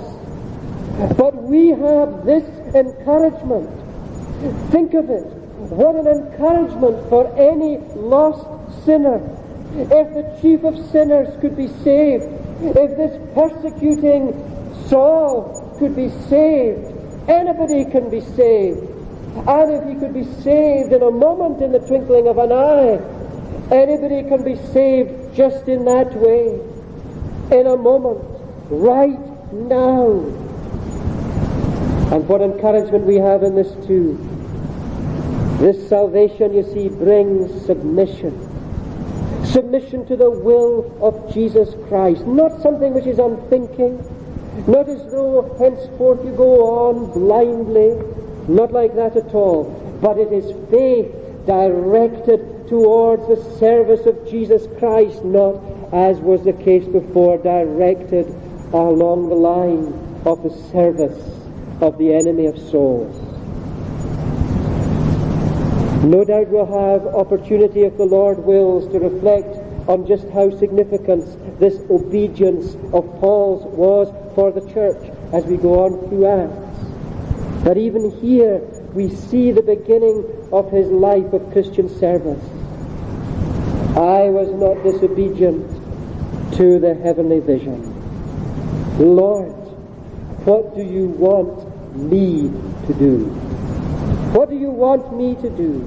But 1.18 1.42
we 1.44 1.70
have 1.70 2.26
this 2.26 2.44
encouragement. 2.76 3.70
Think 4.70 4.94
of 4.96 5.10
it. 5.10 5.24
What 5.72 5.96
an 5.96 6.08
encouragement 6.08 7.08
for 7.08 7.34
any 7.38 7.78
lost 7.96 8.44
sinner. 8.84 9.22
If 9.78 10.14
the 10.14 10.38
chief 10.42 10.66
of 10.66 10.76
sinners 10.92 11.30
could 11.40 11.56
be 11.56 11.70
saved, 11.70 12.26
if 12.62 12.98
this 12.98 13.16
persecuting 13.34 14.34
Saul 14.90 15.74
could 15.80 15.96
be 15.96 16.10
saved, 16.28 16.86
anybody 17.30 17.86
can 17.86 18.10
be 18.10 18.20
saved. 18.20 18.90
And 19.48 19.72
if 19.72 19.88
he 19.88 19.96
could 19.96 20.14
be 20.14 20.26
saved 20.44 20.92
in 20.92 21.02
a 21.02 21.12
moment, 21.12 21.62
in 21.62 21.72
the 21.72 21.80
twinkling 21.80 22.28
of 22.28 22.38
an 22.38 22.52
eye, 22.52 23.23
anybody 23.72 24.28
can 24.28 24.44
be 24.44 24.56
saved 24.72 25.36
just 25.36 25.68
in 25.68 25.86
that 25.86 26.14
way, 26.16 26.60
in 27.52 27.68
a 27.68 27.78
moment, 27.78 28.20
right 28.70 29.54
now. 29.54 30.10
And 32.12 32.28
what 32.28 32.42
encouragement 32.42 33.06
we 33.06 33.16
have 33.16 33.44
in 33.44 33.56
this 33.56 33.72
too. 33.88 34.18
This 35.60 35.88
salvation, 35.88 36.54
you 36.54 36.64
see, 36.64 36.90
brings 36.90 37.66
submission. 37.66 38.50
Submission 39.46 40.06
to 40.08 40.16
the 40.16 40.30
will 40.30 40.92
of 41.02 41.34
Jesus 41.34 41.76
Christ, 41.88 42.26
not 42.26 42.62
something 42.62 42.94
which 42.94 43.06
is 43.06 43.20
unthinking, 43.20 43.98
not 44.68 44.90
as 44.90 45.02
though 45.12 45.56
henceforth 45.60 46.24
you 46.26 46.32
go 46.32 46.90
on 46.90 47.12
blindly, 47.12 47.98
not 48.48 48.72
like 48.72 48.96
that 48.96 49.16
at 49.16 49.34
all, 49.34 49.66
but 50.02 50.18
it 50.18 50.32
is 50.32 50.54
faith 50.70 51.12
directed 51.46 52.53
towards 52.74 53.28
the 53.28 53.60
service 53.60 54.04
of 54.08 54.28
Jesus 54.28 54.66
Christ, 54.80 55.24
not 55.24 55.62
as 55.94 56.18
was 56.18 56.44
the 56.44 56.54
case 56.54 56.84
before, 56.88 57.38
directed 57.38 58.26
along 58.74 59.30
the 59.30 59.36
line 59.36 59.94
of 60.26 60.42
the 60.42 60.50
service 60.72 61.22
of 61.82 62.00
the 62.00 62.12
enemy 62.12 62.48
of 62.48 62.58
souls. 62.58 63.16
No 66.04 66.26
doubt 66.26 66.48
we'll 66.48 66.66
have 66.66 67.06
opportunity, 67.14 67.84
if 67.84 67.96
the 67.98 68.06
Lord 68.06 68.40
wills, 68.40 68.92
to 68.92 68.98
reflect 68.98 69.56
on 69.88 70.08
just 70.08 70.28
how 70.30 70.50
significant 70.58 71.60
this 71.60 71.78
obedience 71.92 72.74
of 72.92 73.06
Paul's 73.20 73.66
was 73.66 74.10
for 74.34 74.52
the 74.52 74.68
church 74.74 75.12
as 75.32 75.46
we 75.46 75.58
go 75.58 75.86
on 75.86 76.10
through 76.10 76.26
Acts. 76.26 77.66
That 77.66 77.78
even 77.78 78.10
here 78.20 78.58
we 78.96 79.12
see 79.14 79.52
the 79.52 79.62
beginning 79.62 80.26
of 80.52 80.72
his 80.72 80.88
life 80.88 81.34
of 81.34 81.52
Christian 81.52 81.88
service. 82.00 82.44
I 83.96 84.30
was 84.30 84.50
not 84.54 84.82
disobedient 84.84 85.70
to 86.58 86.80
the 86.80 86.96
heavenly 86.96 87.40
vision. 87.40 87.94
Lord, 88.98 89.52
what 90.46 90.76
do 90.76 90.82
you 90.82 91.08
want 91.10 91.96
me 91.96 92.52
to 92.88 92.94
do? 92.94 93.26
What 94.34 94.50
do 94.50 94.56
you 94.56 94.72
want 94.72 95.16
me 95.16 95.36
to 95.36 95.50
do? 95.50 95.80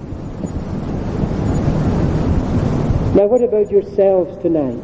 Now, 3.16 3.26
what 3.26 3.42
about 3.42 3.70
yourselves 3.70 4.40
tonight? 4.40 4.82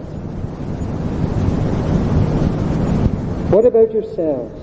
What 3.52 3.66
about 3.66 3.92
yourselves? 3.92 4.58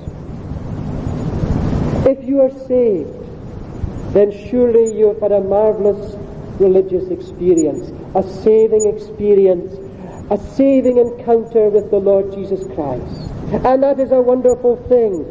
If 2.06 2.28
you 2.28 2.42
are 2.42 2.52
saved, 2.68 3.16
then 4.14 4.32
surely 4.32 4.98
you 4.98 5.08
have 5.10 5.22
had 5.22 5.32
a 5.32 5.42
marvelous 5.42 6.16
religious 6.60 7.10
experience, 7.10 7.92
a 8.16 8.24
saving 8.24 8.94
experience, 8.94 9.74
a 10.30 10.38
saving 10.38 10.98
encounter 10.98 11.70
with 11.70 11.90
the 11.92 11.98
Lord 11.98 12.32
Jesus 12.34 12.66
Christ. 12.74 13.32
And 13.66 13.84
that 13.84 14.00
is 14.00 14.12
a 14.12 14.22
wonderful 14.22 14.76
thing. 14.88 15.26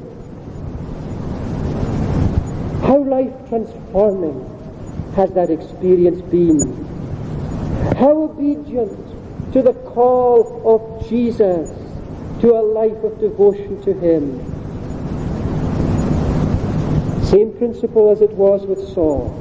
How 2.82 2.98
life 2.98 3.32
transforming 3.48 4.44
has 5.14 5.30
that 5.32 5.50
experience 5.50 6.20
been? 6.22 6.84
How 7.96 8.22
obedient 8.22 9.52
to 9.52 9.62
the 9.62 9.72
call 9.72 10.62
of 10.64 11.08
Jesus 11.08 11.70
to 12.40 12.54
a 12.54 12.62
life 12.62 13.02
of 13.02 13.18
devotion 13.18 13.82
to 13.82 13.92
Him. 13.92 14.38
Same 17.24 17.52
principle 17.52 18.10
as 18.10 18.22
it 18.22 18.30
was 18.30 18.64
with 18.64 18.78
Saul. 18.94 19.34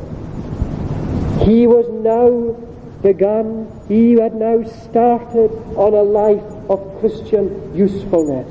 He 1.45 1.67
was 1.67 1.87
now 1.89 2.55
begun, 3.01 3.67
he 3.87 4.13
had 4.13 4.35
now 4.35 4.63
started 4.63 5.51
on 5.75 5.93
a 5.93 6.03
life 6.03 6.43
of 6.69 6.99
Christian 6.99 7.75
usefulness. 7.75 8.47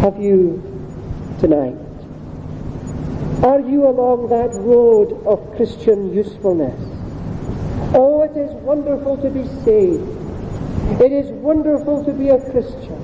Have 0.00 0.20
you 0.20 0.62
tonight? 1.40 1.76
Are 3.44 3.60
you 3.60 3.86
along 3.86 4.28
that 4.30 4.52
road 4.54 5.12
of 5.26 5.54
Christian 5.56 6.12
usefulness? 6.12 6.78
Oh, 7.94 8.22
it 8.22 8.36
is 8.36 8.50
wonderful 8.62 9.16
to 9.18 9.30
be 9.30 9.46
saved. 9.64 10.08
It 11.00 11.12
is 11.12 11.30
wonderful 11.30 12.04
to 12.04 12.12
be 12.12 12.30
a 12.30 12.40
Christian. 12.50 12.98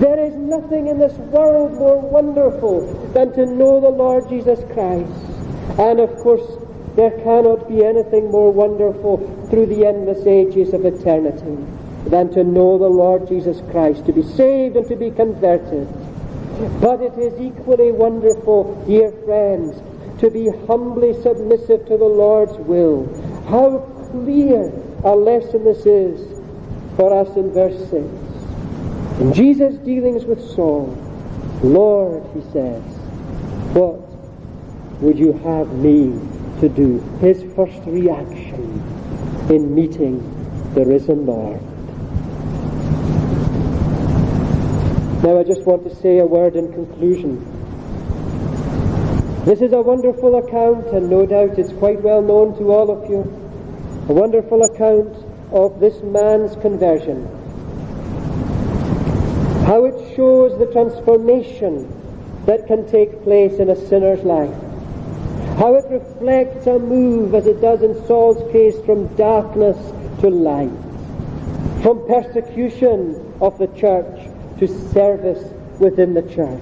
There 0.00 0.18
is 0.18 0.34
nothing 0.34 0.88
in 0.88 0.98
this 0.98 1.12
world 1.14 1.72
more 1.72 2.00
wonderful 2.00 2.92
than 3.12 3.32
to 3.34 3.46
know 3.46 3.80
the 3.80 3.90
Lord 3.90 4.28
Jesus 4.28 4.60
Christ. 4.72 5.12
And 5.78 6.00
of 6.00 6.16
course, 6.16 6.63
there 6.96 7.10
cannot 7.22 7.68
be 7.68 7.84
anything 7.84 8.30
more 8.30 8.52
wonderful 8.52 9.18
through 9.50 9.66
the 9.66 9.86
endless 9.86 10.26
ages 10.26 10.72
of 10.72 10.84
eternity 10.84 11.56
than 12.06 12.32
to 12.32 12.44
know 12.44 12.78
the 12.78 12.88
Lord 12.88 13.26
Jesus 13.26 13.60
Christ, 13.70 14.06
to 14.06 14.12
be 14.12 14.22
saved 14.22 14.76
and 14.76 14.86
to 14.88 14.96
be 14.96 15.10
converted. 15.10 15.88
But 16.80 17.00
it 17.02 17.18
is 17.18 17.34
equally 17.40 17.90
wonderful, 17.90 18.84
dear 18.86 19.10
friends, 19.24 19.76
to 20.20 20.30
be 20.30 20.48
humbly 20.66 21.20
submissive 21.20 21.86
to 21.86 21.96
the 21.96 22.04
Lord's 22.04 22.56
will. 22.58 23.06
How 23.48 23.78
clear 24.10 24.72
a 25.02 25.16
lesson 25.16 25.64
this 25.64 25.84
is 25.86 26.40
for 26.96 27.12
us 27.12 27.34
in 27.36 27.50
verse 27.50 27.78
6. 27.90 28.06
In 29.20 29.32
Jesus' 29.32 29.74
dealings 29.78 30.24
with 30.24 30.40
Saul, 30.40 30.96
Lord, 31.62 32.22
he 32.34 32.42
says, 32.52 32.82
what 33.74 34.00
would 35.00 35.18
you 35.18 35.32
have 35.32 35.72
me 35.72 36.12
to 36.60 36.68
do? 36.68 36.98
His 37.20 37.42
first 37.54 37.80
reaction 37.86 38.82
in 39.50 39.74
meeting 39.74 40.20
the 40.74 40.84
risen 40.84 41.26
Lord. 41.26 41.60
Now 45.22 45.38
I 45.38 45.44
just 45.44 45.66
want 45.66 45.84
to 45.84 45.94
say 45.96 46.18
a 46.18 46.26
word 46.26 46.56
in 46.56 46.72
conclusion. 46.72 47.38
This 49.44 49.60
is 49.60 49.72
a 49.72 49.80
wonderful 49.82 50.36
account, 50.36 50.86
and 50.88 51.10
no 51.10 51.26
doubt 51.26 51.58
it's 51.58 51.72
quite 51.74 52.00
well 52.02 52.22
known 52.22 52.56
to 52.58 52.72
all 52.72 52.90
of 52.90 53.10
you. 53.10 53.20
A 54.08 54.12
wonderful 54.12 54.64
account 54.64 55.14
of 55.52 55.80
this 55.80 56.02
man's 56.02 56.56
conversion. 56.56 57.26
How 59.66 59.84
it 59.84 60.16
shows 60.16 60.58
the 60.58 60.66
transformation 60.72 61.88
that 62.46 62.66
can 62.66 62.86
take 62.90 63.22
place 63.22 63.54
in 63.54 63.70
a 63.70 63.76
sinner's 63.76 64.22
life. 64.24 64.63
How 65.58 65.74
it 65.76 65.84
reflects 65.88 66.66
a 66.66 66.78
move, 66.78 67.34
as 67.34 67.46
it 67.46 67.60
does 67.60 67.82
in 67.82 67.94
Saul's 68.06 68.50
case, 68.50 68.74
from 68.84 69.06
darkness 69.14 69.76
to 70.20 70.28
light. 70.28 70.70
From 71.82 72.04
persecution 72.08 73.34
of 73.40 73.56
the 73.58 73.68
church 73.68 74.28
to 74.58 74.66
service 74.66 75.52
within 75.78 76.14
the 76.14 76.22
church. 76.22 76.60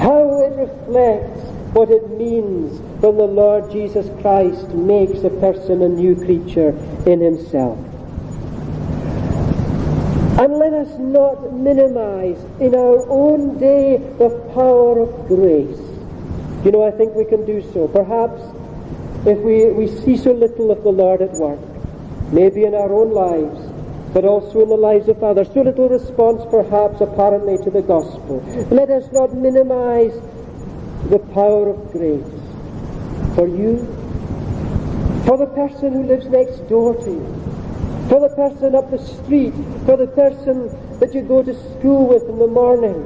How 0.00 0.42
it 0.42 0.56
reflects 0.56 1.40
what 1.72 1.90
it 1.90 2.10
means 2.18 2.80
when 3.00 3.16
the 3.16 3.26
Lord 3.26 3.70
Jesus 3.70 4.08
Christ 4.22 4.68
makes 4.70 5.22
a 5.22 5.30
person 5.30 5.82
a 5.82 5.88
new 5.88 6.16
creature 6.16 6.70
in 7.06 7.20
himself. 7.20 7.78
And 10.40 10.54
let 10.54 10.72
us 10.72 10.98
not 10.98 11.52
minimize 11.52 12.38
in 12.60 12.74
our 12.74 13.08
own 13.08 13.58
day 13.58 13.98
the 14.18 14.30
power 14.54 15.00
of 15.00 15.28
grace. 15.28 15.87
You 16.64 16.72
know, 16.72 16.84
I 16.84 16.90
think 16.90 17.14
we 17.14 17.24
can 17.24 17.46
do 17.46 17.62
so. 17.72 17.86
Perhaps 17.88 18.42
if 19.26 19.38
we, 19.38 19.66
we 19.66 19.86
see 19.86 20.16
so 20.16 20.32
little 20.32 20.70
of 20.70 20.82
the 20.82 20.90
Lord 20.90 21.22
at 21.22 21.32
work, 21.32 21.60
maybe 22.32 22.64
in 22.64 22.74
our 22.74 22.92
own 22.92 23.12
lives, 23.12 23.60
but 24.12 24.24
also 24.24 24.62
in 24.62 24.68
the 24.68 24.76
lives 24.76 25.08
of 25.08 25.22
others, 25.22 25.48
so 25.52 25.62
little 25.62 25.88
response 25.88 26.42
perhaps 26.50 27.00
apparently 27.00 27.58
to 27.58 27.70
the 27.70 27.82
gospel. 27.82 28.40
Let 28.70 28.90
us 28.90 29.10
not 29.12 29.34
minimize 29.34 30.14
the 31.10 31.18
power 31.32 31.70
of 31.70 31.92
grace 31.92 32.26
for 33.34 33.46
you, 33.46 33.86
for 35.26 35.36
the 35.36 35.46
person 35.54 35.92
who 35.92 36.04
lives 36.04 36.26
next 36.26 36.68
door 36.68 36.94
to 36.94 37.10
you, 37.10 38.06
for 38.08 38.20
the 38.20 38.34
person 38.34 38.74
up 38.74 38.90
the 38.90 38.98
street, 38.98 39.54
for 39.84 39.96
the 39.96 40.06
person 40.08 40.70
that 40.98 41.14
you 41.14 41.22
go 41.22 41.42
to 41.42 41.54
school 41.78 42.08
with 42.08 42.28
in 42.28 42.38
the 42.38 42.46
morning, 42.46 43.02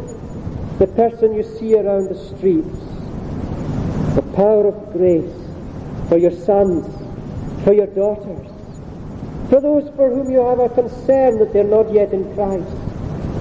the 0.78 0.86
person 0.86 1.34
you 1.34 1.42
see 1.42 1.76
around 1.76 2.08
the 2.08 2.14
streets. 2.14 2.91
Power 4.34 4.68
of 4.68 4.92
grace 4.92 5.34
for 6.08 6.16
your 6.16 6.30
sons, 6.30 6.86
for 7.64 7.72
your 7.72 7.86
daughters, 7.86 8.48
for 9.50 9.60
those 9.60 9.94
for 9.94 10.08
whom 10.08 10.30
you 10.30 10.40
have 10.40 10.58
a 10.58 10.68
concern 10.70 11.38
that 11.38 11.52
they're 11.52 11.64
not 11.64 11.92
yet 11.92 12.12
in 12.12 12.24
Christ. 12.34 12.70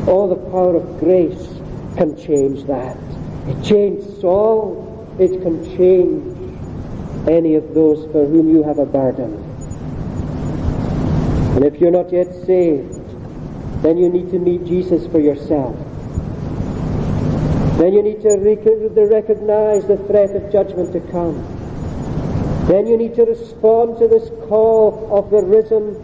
All 0.07 0.27
the 0.27 0.35
power 0.51 0.75
of 0.75 0.99
grace 0.99 1.47
can 1.95 2.17
change 2.17 2.65
that. 2.65 2.97
It 3.47 3.63
changed 3.63 4.19
Saul. 4.19 5.15
It 5.19 5.41
can 5.41 5.63
change 5.77 6.37
any 7.29 7.55
of 7.55 7.73
those 7.73 8.11
for 8.11 8.25
whom 8.25 8.49
you 8.49 8.63
have 8.63 8.79
a 8.79 8.85
burden. 8.85 9.33
And 11.55 11.63
if 11.63 11.79
you're 11.79 11.91
not 11.91 12.11
yet 12.11 12.33
saved, 12.45 12.99
then 13.83 13.97
you 13.97 14.09
need 14.09 14.31
to 14.31 14.39
meet 14.39 14.65
Jesus 14.65 15.07
for 15.07 15.19
yourself. 15.19 15.75
Then 17.81 17.93
you 17.93 18.03
need 18.03 18.21
to 18.21 18.37
recognize 18.37 19.87
the 19.87 19.97
threat 20.05 20.35
of 20.35 20.51
judgment 20.51 20.93
to 20.93 20.99
come. 21.11 21.41
Then 22.67 22.85
you 22.85 22.95
need 22.95 23.15
to 23.15 23.23
respond 23.23 23.97
to 23.97 24.07
this 24.07 24.29
call 24.47 25.09
of 25.11 25.31
the 25.31 25.41
risen 25.41 25.97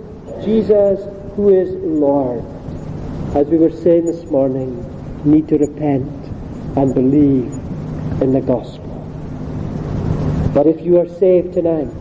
Jesus 0.43 1.05
who 1.35 1.49
is 1.49 1.69
Lord. 1.75 2.43
As 3.35 3.45
we 3.45 3.59
were 3.59 3.69
saying 3.69 4.05
this 4.05 4.23
morning, 4.25 4.73
need 5.23 5.47
to 5.49 5.59
repent 5.59 6.09
and 6.75 6.95
believe 6.95 7.53
in 8.23 8.33
the 8.33 8.41
gospel. 8.41 8.87
But 10.55 10.65
if 10.65 10.81
you 10.81 10.99
are 10.99 11.07
saved 11.07 11.53
tonight, 11.53 11.91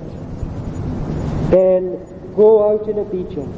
then 1.51 2.01
Go 2.37 2.71
out 2.71 2.87
in 2.87 2.99
obedience. 2.99 3.57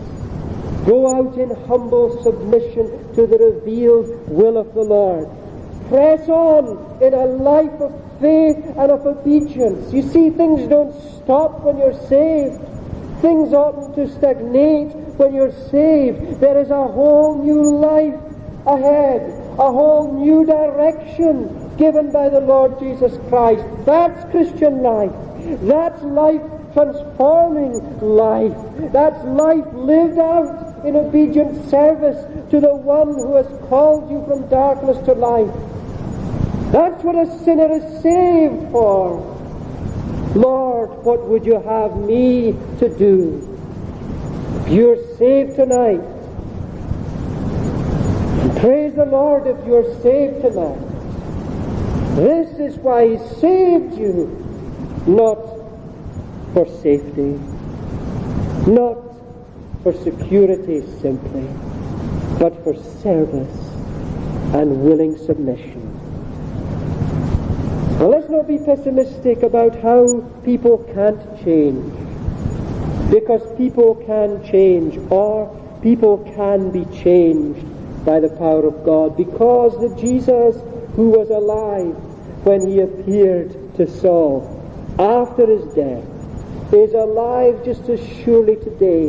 Go 0.87 1.13
out 1.13 1.37
in 1.37 1.51
humble 1.67 2.23
submission 2.23 2.87
to 3.15 3.27
the 3.27 3.37
revealed 3.37 4.07
will 4.29 4.57
of 4.57 4.73
the 4.73 4.83
Lord. 4.83 5.29
Press 5.89 6.29
on 6.29 7.03
in 7.03 7.15
a 7.15 7.25
life 7.25 7.81
of 7.81 7.93
faith 8.21 8.57
and 8.77 8.93
of 8.93 9.07
obedience. 9.07 9.93
You 9.93 10.03
see, 10.03 10.31
things 10.31 10.69
don't 10.69 10.93
stop 11.23 11.61
when 11.61 11.79
you're 11.79 11.99
saved. 12.09 12.61
Things 13.23 13.53
oughtn't 13.53 13.95
to 13.97 14.09
stagnate 14.09 14.95
when 15.17 15.35
you're 15.35 15.53
saved. 15.71 16.41
There 16.41 16.61
is 16.61 16.71
a 16.71 16.87
whole 16.87 17.43
new 17.43 17.79
life 17.79 18.15
ahead, 18.67 19.23
a 19.59 19.73
whole 19.73 20.13
new 20.13 20.45
direction 20.45 21.75
given 21.77 22.13
by 22.13 22.29
the 22.29 22.41
Lord 22.41 22.79
Jesus 22.79 23.17
Christ. 23.29 23.65
That's 23.87 24.31
Christian 24.31 24.83
life. 24.83 25.13
That's 25.63 26.03
life 26.03 26.43
transforming 26.75 28.01
life. 28.01 28.55
That's 28.93 29.25
life 29.25 29.65
lived 29.73 30.19
out 30.19 30.85
in 30.85 30.97
obedient 30.97 31.69
service 31.71 32.19
to 32.51 32.61
the 32.61 32.75
one 32.75 33.09
who 33.09 33.37
has 33.37 33.47
called 33.69 34.11
you 34.11 34.25
from 34.27 34.49
darkness 34.49 34.99
to 35.07 35.13
light. 35.15 35.51
That's 36.73 37.03
what 37.03 37.17
a 37.17 37.27
sinner 37.45 37.73
is 37.73 38.03
saved 38.03 38.71
for. 38.71 39.21
Lord, 40.35 40.91
what 41.05 41.27
would 41.27 41.47
you 41.47 41.61
have 41.63 41.97
me 41.97 42.53
to 42.79 42.89
do? 42.99 43.45
You're 44.69 45.03
saved 45.17 45.57
tonight, 45.57 46.03
praise 48.61 48.93
the 48.95 49.07
Lord 49.07 49.47
if 49.47 49.57
you're 49.67 49.95
saved 50.03 50.43
tonight. 50.43 50.79
This 52.17 52.59
is 52.59 52.77
why 52.79 53.17
He 53.17 53.19
saved 53.41 53.97
you, 53.97 54.27
not 55.07 55.39
for 56.53 56.67
safety, 56.83 57.39
not 58.71 58.99
for 59.83 59.95
security 59.95 60.83
simply, 61.01 61.47
but 62.39 62.53
for 62.65 62.75
service 63.01 63.57
and 64.55 64.83
willing 64.83 65.17
submission. 65.17 65.88
Now 67.99 68.07
let's 68.07 68.31
not 68.31 68.47
be 68.47 68.59
pessimistic 68.59 69.43
about 69.43 69.75
how 69.83 70.21
people 70.45 70.79
can't 70.95 71.21
change. 71.43 71.93
Because 73.11 73.43
people 73.57 73.97
can 74.07 74.41
change, 74.45 74.97
or 75.11 75.49
people 75.83 76.19
can 76.37 76.71
be 76.71 76.85
changed 77.03 77.67
by 78.05 78.21
the 78.21 78.29
power 78.29 78.65
of 78.69 78.85
God. 78.85 79.17
Because 79.17 79.73
the 79.81 80.01
Jesus 80.01 80.63
who 80.95 81.11
was 81.11 81.31
alive 81.31 81.97
when 82.47 82.69
he 82.69 82.79
appeared 82.83 83.75
to 83.75 83.89
Saul 83.89 84.47
after 84.97 85.47
his 85.47 85.65
death 85.75 86.05
is 86.73 86.95
alive 86.95 87.65
just 87.65 87.89
as 87.89 87.99
surely 88.23 88.55
today. 88.63 89.09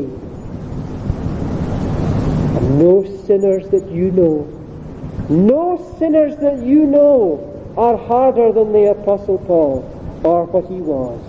And 2.57 2.79
no 2.79 3.05
sinners 3.27 3.69
that 3.69 3.87
you 3.91 4.09
know, 4.09 4.47
no 5.29 5.77
sinners 5.99 6.37
that 6.37 6.63
you 6.63 6.87
know 6.87 7.48
are 7.79 7.97
harder 7.97 8.51
than 8.51 8.73
the 8.73 8.91
Apostle 8.91 9.37
Paul 9.39 9.79
or 10.23 10.45
what 10.45 10.65
he 10.65 10.81
was. 10.81 11.21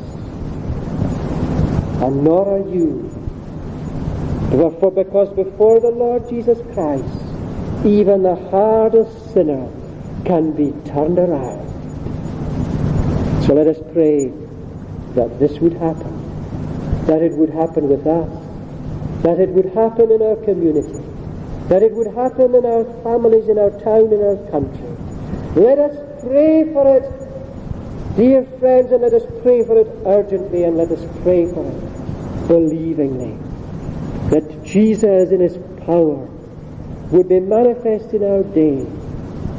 And 2.02 2.24
nor 2.24 2.58
are 2.58 2.68
you. 2.68 3.08
Therefore, 4.50 4.90
because 4.90 5.28
before 5.34 5.78
the 5.80 5.90
Lord 5.90 6.28
Jesus 6.28 6.58
Christ, 6.74 7.04
even 7.86 8.22
the 8.22 8.36
hardest 8.50 9.32
sinner 9.32 9.70
can 10.24 10.52
be 10.52 10.72
turned 10.90 11.18
around. 11.18 11.68
So 13.46 13.54
let 13.54 13.66
us 13.66 13.78
pray 13.92 14.32
that 15.14 15.38
this 15.38 15.58
would 15.60 15.74
happen 15.74 16.20
that 17.10 17.22
it 17.22 17.32
would 17.32 17.50
happen 17.50 17.88
with 17.88 18.06
us, 18.06 18.30
that 19.22 19.40
it 19.40 19.48
would 19.48 19.66
happen 19.74 20.12
in 20.12 20.22
our 20.22 20.36
community, 20.44 21.02
that 21.68 21.82
it 21.82 21.92
would 21.92 22.06
happen 22.14 22.54
in 22.54 22.64
our 22.64 22.84
families, 23.02 23.48
in 23.48 23.58
our 23.58 23.70
town, 23.82 24.12
in 24.12 24.22
our 24.22 24.38
country. 24.50 24.90
Let 25.56 25.78
us 25.78 26.09
pray 26.22 26.64
for 26.72 26.96
it, 26.96 28.16
dear 28.16 28.44
friends, 28.58 28.92
and 28.92 29.02
let 29.02 29.12
us 29.12 29.22
pray 29.42 29.64
for 29.64 29.78
it 29.78 29.88
urgently, 30.06 30.64
and 30.64 30.76
let 30.76 30.90
us 30.90 31.04
pray 31.22 31.50
for 31.52 31.66
it 31.66 32.48
believingly. 32.48 33.36
That 34.30 34.64
Jesus 34.64 35.30
in 35.30 35.40
his 35.40 35.58
power 35.86 36.26
would 37.10 37.28
be 37.28 37.40
manifest 37.40 38.14
in 38.14 38.22
our 38.22 38.42
day, 38.42 38.84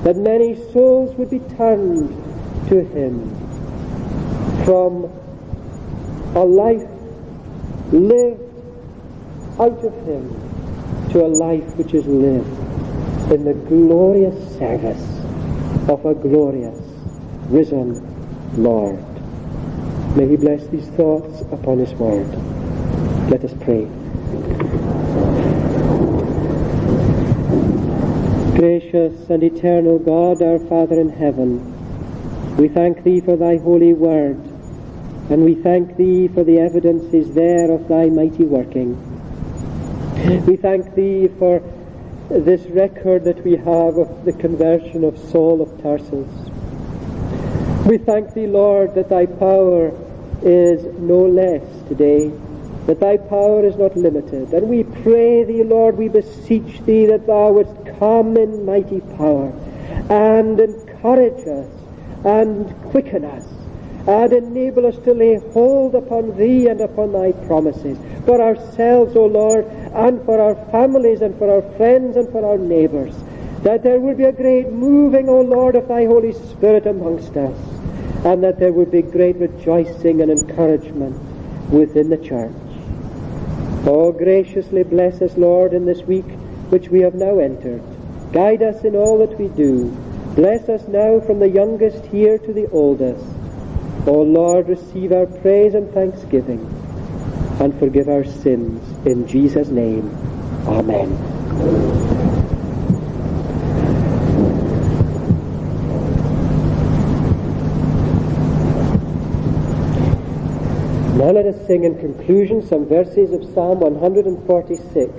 that 0.04 0.16
many 0.16 0.56
souls 0.72 1.16
would 1.18 1.30
be 1.30 1.40
turned 1.58 2.10
to 2.70 2.84
him 2.84 3.30
from 4.66 5.06
a 6.36 6.46
life 6.46 6.88
lived 7.92 8.42
out 9.60 9.84
of 9.84 9.94
him 10.06 11.10
to 11.12 11.26
a 11.26 11.28
life 11.28 11.76
which 11.76 11.94
is 11.94 12.06
lived 12.06 12.48
in 13.32 13.44
the 13.44 13.54
glorious 13.68 14.58
service 14.58 15.21
of 15.90 16.06
a 16.06 16.14
glorious 16.14 16.80
risen 17.50 18.02
Lord. 18.62 19.04
May 20.16 20.28
he 20.28 20.36
bless 20.36 20.68
these 20.68 20.88
thoughts 20.90 21.42
upon 21.52 21.80
his 21.80 21.94
word. 21.94 22.28
Let 23.30 23.44
us 23.44 23.54
pray. 23.62 23.86
Gracious 28.56 29.30
and 29.30 29.44
eternal 29.44 30.00
God, 30.00 30.42
our 30.42 30.60
Father 30.60 31.00
in 31.00 31.10
heaven, 31.10 32.58
we 32.58 32.68
thank 32.68 33.04
thee 33.04 33.22
for 33.22 33.36
thy 33.36 33.58
holy 33.58 33.94
word 33.94 34.38
and 35.32 35.46
we 35.46 35.56
thank 35.56 35.96
thee 35.96 36.28
for 36.28 36.44
the 36.44 36.60
evidences 36.60 37.34
there 37.34 37.72
of 37.72 37.88
thy 37.88 38.08
mighty 38.08 38.44
working. 38.44 38.98
We 40.46 40.58
thank 40.58 40.94
thee 40.94 41.30
for 41.40 41.62
this 42.40 42.62
record 42.68 43.26
that 43.26 43.44
we 43.44 43.58
have 43.58 43.98
of 43.98 44.24
the 44.24 44.32
conversion 44.32 45.04
of 45.04 45.18
Saul 45.18 45.62
of 45.62 45.82
Tarsus. 45.82 46.28
We 47.86 47.98
thank 47.98 48.34
thee, 48.34 48.48
Lord, 48.48 48.96
that 48.96 49.10
thy 49.10 49.26
power 49.26 49.92
is 50.42 50.84
no 51.00 51.26
less 51.26 51.62
today, 51.90 52.32
that 52.86 53.02
thy 53.02 53.18
power 53.18 53.66
is 53.66 53.76
not 53.76 53.98
limited. 53.98 54.54
And 54.54 54.70
we 54.70 54.84
pray 54.84 55.44
thee, 55.44 55.64
Lord, 55.64 55.98
we 55.98 56.08
beseech 56.08 56.80
thee 56.86 57.06
that 57.08 57.28
thou 57.28 57.52
wouldst 57.52 58.00
come 58.00 58.38
in 58.38 58.66
mighty 58.66 59.02
power 59.18 59.50
and 60.10 60.58
encourage 60.58 61.46
us 61.48 61.68
and 62.24 62.74
quicken 62.92 63.26
us 63.26 63.46
and 64.08 64.34
enable 64.34 64.86
us 64.86 64.98
to 65.00 65.14
lay 65.14 65.36
hold 65.54 65.96
upon 65.96 66.36
Thee 66.38 66.68
and 66.68 66.82
upon 66.82 67.12
Thy 67.12 67.32
promises 67.48 67.98
for 68.26 68.42
ourselves, 68.42 69.16
O 69.16 69.26
Lord, 69.26 69.66
and 69.94 70.24
for 70.26 70.40
our 70.40 70.56
families 70.72 71.22
and 71.22 71.38
for 71.38 71.50
our 71.50 71.62
friends 71.78 72.18
and 72.18 72.30
for 72.32 72.46
our 72.46 72.58
neighbours. 72.58 73.16
That 73.64 73.84
there 73.84 74.00
would 74.00 74.18
be 74.18 74.24
a 74.24 74.32
great 74.32 74.72
moving, 74.72 75.30
O 75.30 75.42
Lord, 75.42 75.76
of 75.76 75.88
Thy 75.88 76.06
Holy 76.06 76.34
Spirit 76.34 76.88
amongst 76.88 77.38
us, 77.38 77.58
and 78.26 78.44
that 78.44 78.58
there 78.58 78.74
would 78.74 78.92
be 78.92 79.04
great 79.04 79.36
rejoicing 79.36 80.22
and 80.22 80.32
encouragement 80.32 81.20
within 81.70 82.10
the 82.10 82.18
church. 82.18 82.52
Oh, 83.86 84.12
graciously 84.12 84.84
bless 84.84 85.22
us, 85.22 85.38
Lord, 85.38 85.74
in 85.74 85.86
this 85.86 86.02
week 86.04 86.26
which 86.70 86.90
we 86.90 87.02
have 87.02 87.16
now 87.16 87.40
entered. 87.40 87.82
Guide 88.32 88.64
us 88.64 88.84
in 88.84 88.96
all 88.96 89.20
that 89.20 89.38
we 89.38 89.50
do. 89.50 89.90
Bless 90.36 90.70
us 90.70 90.88
now 90.88 91.20
from 91.20 91.40
the 91.40 91.50
youngest 91.50 92.06
here 92.06 92.38
to 92.38 92.54
the 92.54 92.70
oldest. 92.72 93.26
O 94.08 94.22
Lord, 94.24 94.68
receive 94.68 95.12
our 95.12 95.28
praise 95.28 95.76
and 95.76 95.92
thanksgiving 95.94 96.60
and 97.60 97.78
forgive 97.78 98.10
our 98.10 98.24
sins. 98.24 98.82
In 99.06 99.28
Jesus' 99.28 99.70
name, 99.70 100.10
Amen. 100.68 101.10
Now 111.18 111.32
let 111.32 111.46
us 111.46 111.68
sing 111.68 111.84
in 111.84 111.98
conclusion 112.00 112.66
some 112.66 112.86
verses 112.86 113.32
of 113.32 113.44
Psalm 113.54 113.80
146, 113.80 115.14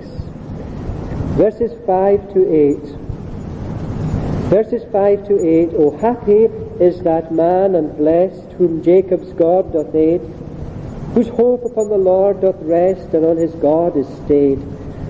verses 1.37 1.71
5 1.85 2.33
to 2.33 2.53
8. 2.53 2.77
Verses 4.49 4.83
5 4.91 5.27
to 5.27 5.39
8, 5.45 5.69
O 5.75 5.91
happy 5.97 6.47
is 6.83 6.99
that 7.03 7.31
man 7.31 7.75
and 7.75 7.95
blessed 7.95 8.51
whom 8.57 8.83
Jacob's 8.83 9.31
God 9.33 9.71
doth 9.71 9.95
aid, 9.95 10.19
whose 11.13 11.29
hope 11.29 11.63
upon 11.63 11.87
the 11.87 11.97
Lord 11.97 12.41
doth 12.41 12.59
rest 12.59 13.13
and 13.13 13.25
on 13.25 13.37
his 13.37 13.55
God 13.55 13.95
is 13.95 14.07
stayed, 14.25 14.59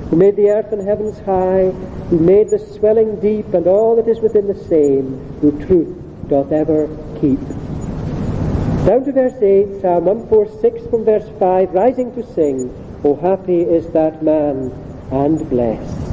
who 0.09 0.15
made 0.15 0.36
the 0.36 0.51
earth 0.51 0.71
and 0.71 0.88
heavens 0.88 1.17
high, 1.21 1.71
who 2.09 2.19
made 2.19 2.49
the 2.49 2.59
swelling 2.59 3.19
deep 3.19 3.51
and 3.55 3.65
all 3.65 3.95
that 3.95 4.07
is 4.07 4.19
within 4.19 4.47
the 4.47 4.63
same, 4.65 5.17
who 5.41 5.51
truth 5.65 5.97
doth 6.28 6.51
ever 6.51 6.88
keep. 7.19 7.39
Down 8.86 9.03
to 9.05 9.11
verse 9.11 9.41
8, 9.41 9.82
Psalm 9.82 10.05
146 10.05 10.88
from 10.91 11.05
verse 11.05 11.28
5, 11.39 11.74
rising 11.74 12.13
to 12.13 12.34
sing, 12.36 12.69
O 13.03 13.15
happy 13.15 13.61
is 13.61 13.88
that 13.93 14.21
man 14.21 14.71
and 15.11 15.49
blessed. 15.49 16.12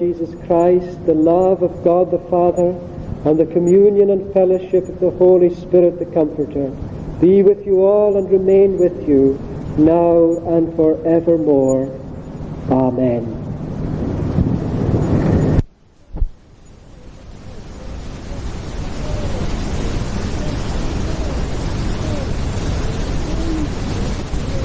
Jesus 0.00 0.34
Christ, 0.46 1.04
the 1.04 1.12
love 1.12 1.62
of 1.62 1.84
God 1.84 2.10
the 2.10 2.18
Father, 2.30 2.70
and 3.26 3.38
the 3.38 3.44
communion 3.44 4.08
and 4.08 4.32
fellowship 4.32 4.88
of 4.88 4.98
the 4.98 5.10
Holy 5.10 5.54
Spirit, 5.54 5.98
the 5.98 6.06
Comforter, 6.06 6.70
be 7.20 7.42
with 7.42 7.66
you 7.66 7.84
all 7.84 8.16
and 8.16 8.30
remain 8.30 8.78
with 8.78 9.06
you 9.06 9.38
now 9.76 10.38
and 10.46 10.74
forevermore. 10.74 11.94
Amen. 12.70 13.39